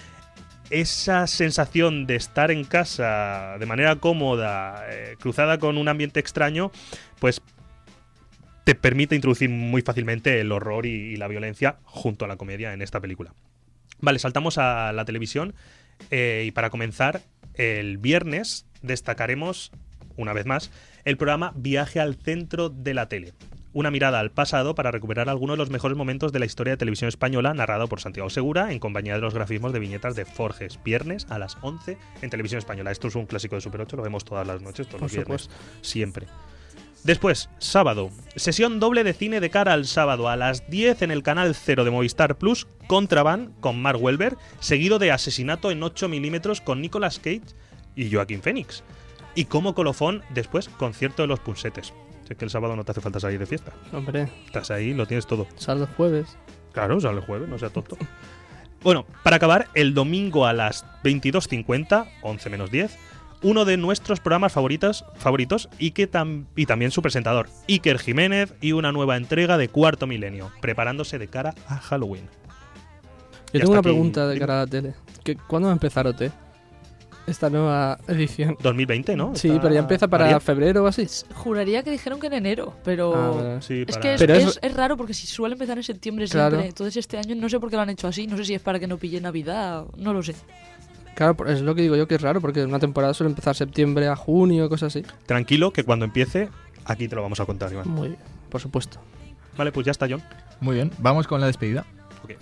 [0.72, 6.72] esa sensación de estar en casa de manera cómoda, eh, cruzada con un ambiente extraño,
[7.20, 7.42] pues
[8.64, 12.80] te permite introducir muy fácilmente el horror y, la violencia junto a la comedia en
[12.80, 13.34] esta película.
[14.00, 15.54] Vale, saltamos a la televisión
[16.10, 17.20] eh, y para comenzar,
[17.54, 19.72] el viernes destacaremos,
[20.16, 20.70] una vez más,
[21.04, 23.34] el programa Viaje al centro de la tele.
[23.74, 26.76] Una mirada al pasado para recuperar algunos de los mejores momentos de la historia de
[26.76, 30.78] televisión española, narrado por Santiago Segura, en compañía de los grafismos de viñetas de Forges.
[30.84, 32.90] Viernes a las 11 en televisión española.
[32.90, 35.12] Esto es un clásico de Super 8, lo vemos todas las noches, todos Por los
[35.12, 35.42] viernes.
[35.44, 35.64] supuesto.
[35.80, 36.26] Siempre.
[37.02, 38.10] Después, sábado.
[38.36, 41.84] Sesión doble de cine de cara al sábado a las 10 en el canal 0
[41.84, 47.18] de Movistar Plus, Contraband con Mark Welber, seguido de Asesinato en 8 milímetros con Nicolas
[47.18, 47.40] Cage
[47.96, 48.84] y Joaquín Phoenix.
[49.34, 51.94] Y como colofón, después, concierto de los Punsetes.
[52.36, 53.72] Que el sábado no te hace falta salir de fiesta.
[53.92, 55.46] Hombre, Estás ahí, lo tienes todo.
[55.56, 56.36] sale los jueves.
[56.72, 57.96] Claro, sale el jueves, no sea tonto.
[58.82, 62.98] Bueno, para acabar, el domingo a las 22.50, 11 menos 10,
[63.42, 68.54] uno de nuestros programas favoritos, favoritos y, que tam- y también su presentador, Iker Jiménez,
[68.60, 72.24] y una nueva entrega de Cuarto Milenio, preparándose de cara a Halloween.
[72.24, 72.30] Yo
[73.52, 74.94] Y tengo una aquí- pregunta de cara a la tele.
[75.22, 76.32] ¿Qué- ¿Cuándo va a empezar OT?
[77.26, 78.56] Esta nueva edición.
[78.60, 79.36] 2020, ¿no?
[79.36, 80.40] Sí, Está- pero ya empieza para María.
[80.40, 81.06] febrero o así.
[81.34, 83.62] Juraría que dijeron que en enero, pero Ah, vale.
[83.62, 85.84] Sí, es para- que es, Pero es- eso- es raro porque si suele empezar en
[85.84, 86.50] septiembre Claro.
[86.56, 86.68] siempre.
[86.68, 88.26] Entonces este año no sé por qué lo han hecho así.
[88.26, 90.34] No sé si es para que no pille Navidad, no lo sé.
[91.14, 93.54] Claro, por- es lo que digo yo que es raro, porque una temporada suele empezar
[93.54, 95.06] septiembre a junio, cosas así.
[95.26, 96.48] Tranquilo, que cuando empiece,
[96.84, 97.88] aquí te lo vamos a contar, Iván.
[97.88, 98.98] Muy bien, por supuesto.
[99.56, 100.22] Vale, pues ya está, John.
[100.60, 101.84] Muy bien, vamos con la despedida.
[102.24, 102.32] Ok.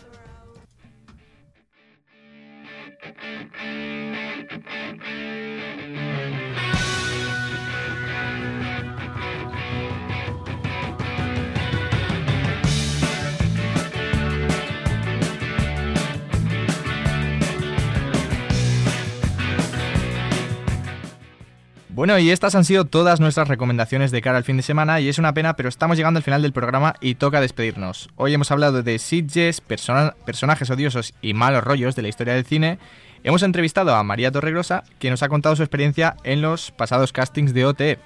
[22.01, 25.11] Bueno, y estas han sido todas nuestras recomendaciones de cara al fin de semana y
[25.11, 28.09] es una pena, pero estamos llegando al final del programa y toca despedirnos.
[28.17, 32.47] Hoy hemos hablado de sitges, persona- personajes odiosos y malos rollos de la historia del
[32.47, 32.79] cine.
[33.23, 37.53] Hemos entrevistado a María Torregrosa, que nos ha contado su experiencia en los pasados castings
[37.53, 37.99] de OTE.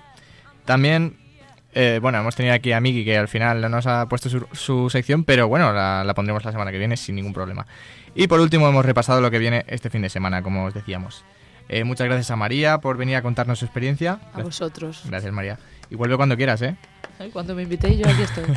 [0.65, 1.17] También,
[1.73, 4.45] eh, bueno, hemos tenido aquí a Miki, que al final no nos ha puesto su,
[4.51, 7.65] su sección, pero bueno, la, la pondremos la semana que viene sin ningún problema.
[8.17, 11.25] Y por último, hemos repasado lo que viene este fin de semana, como os decíamos.
[11.69, 14.21] Eh, muchas gracias a María por venir a contarnos su experiencia.
[14.33, 15.03] A vosotros.
[15.07, 15.59] Gracias, María.
[15.91, 16.77] Y vuelve cuando quieras, ¿eh?
[17.33, 18.45] Cuando me invitéis yo aquí estoy.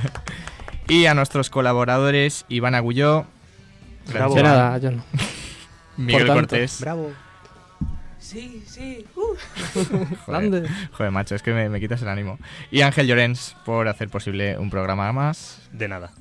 [0.89, 3.25] Y a nuestros colaboradores, Iván Agulló.
[4.13, 4.35] Bravo.
[4.35, 5.03] De nada, yo no.
[5.97, 6.27] Miguel.
[6.27, 6.79] Cortés.
[6.79, 7.11] Bravo.
[8.19, 9.05] Sí, sí.
[9.73, 10.69] Joder, Grande.
[10.93, 12.39] joder, macho, es que me, me quitas el ánimo.
[12.71, 15.59] Y Ángel Llorens por hacer posible un programa más.
[15.73, 16.11] De nada.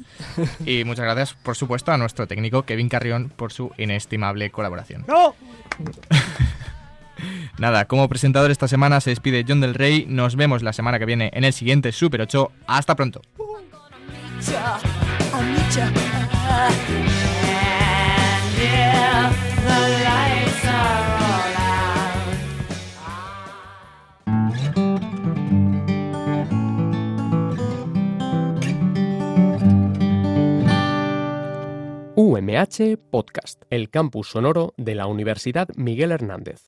[0.65, 5.05] Y muchas gracias, por supuesto, a nuestro técnico Kevin Carrión por su inestimable colaboración.
[5.07, 5.35] ¡No!
[7.59, 10.07] Nada, como presentador esta semana se despide John del Rey.
[10.09, 12.53] Nos vemos la semana que viene en el siguiente Super 8.
[12.67, 13.23] Hasta pronto.
[32.19, 36.65] UMH Podcast, el campus sonoro de la Universidad Miguel Hernández.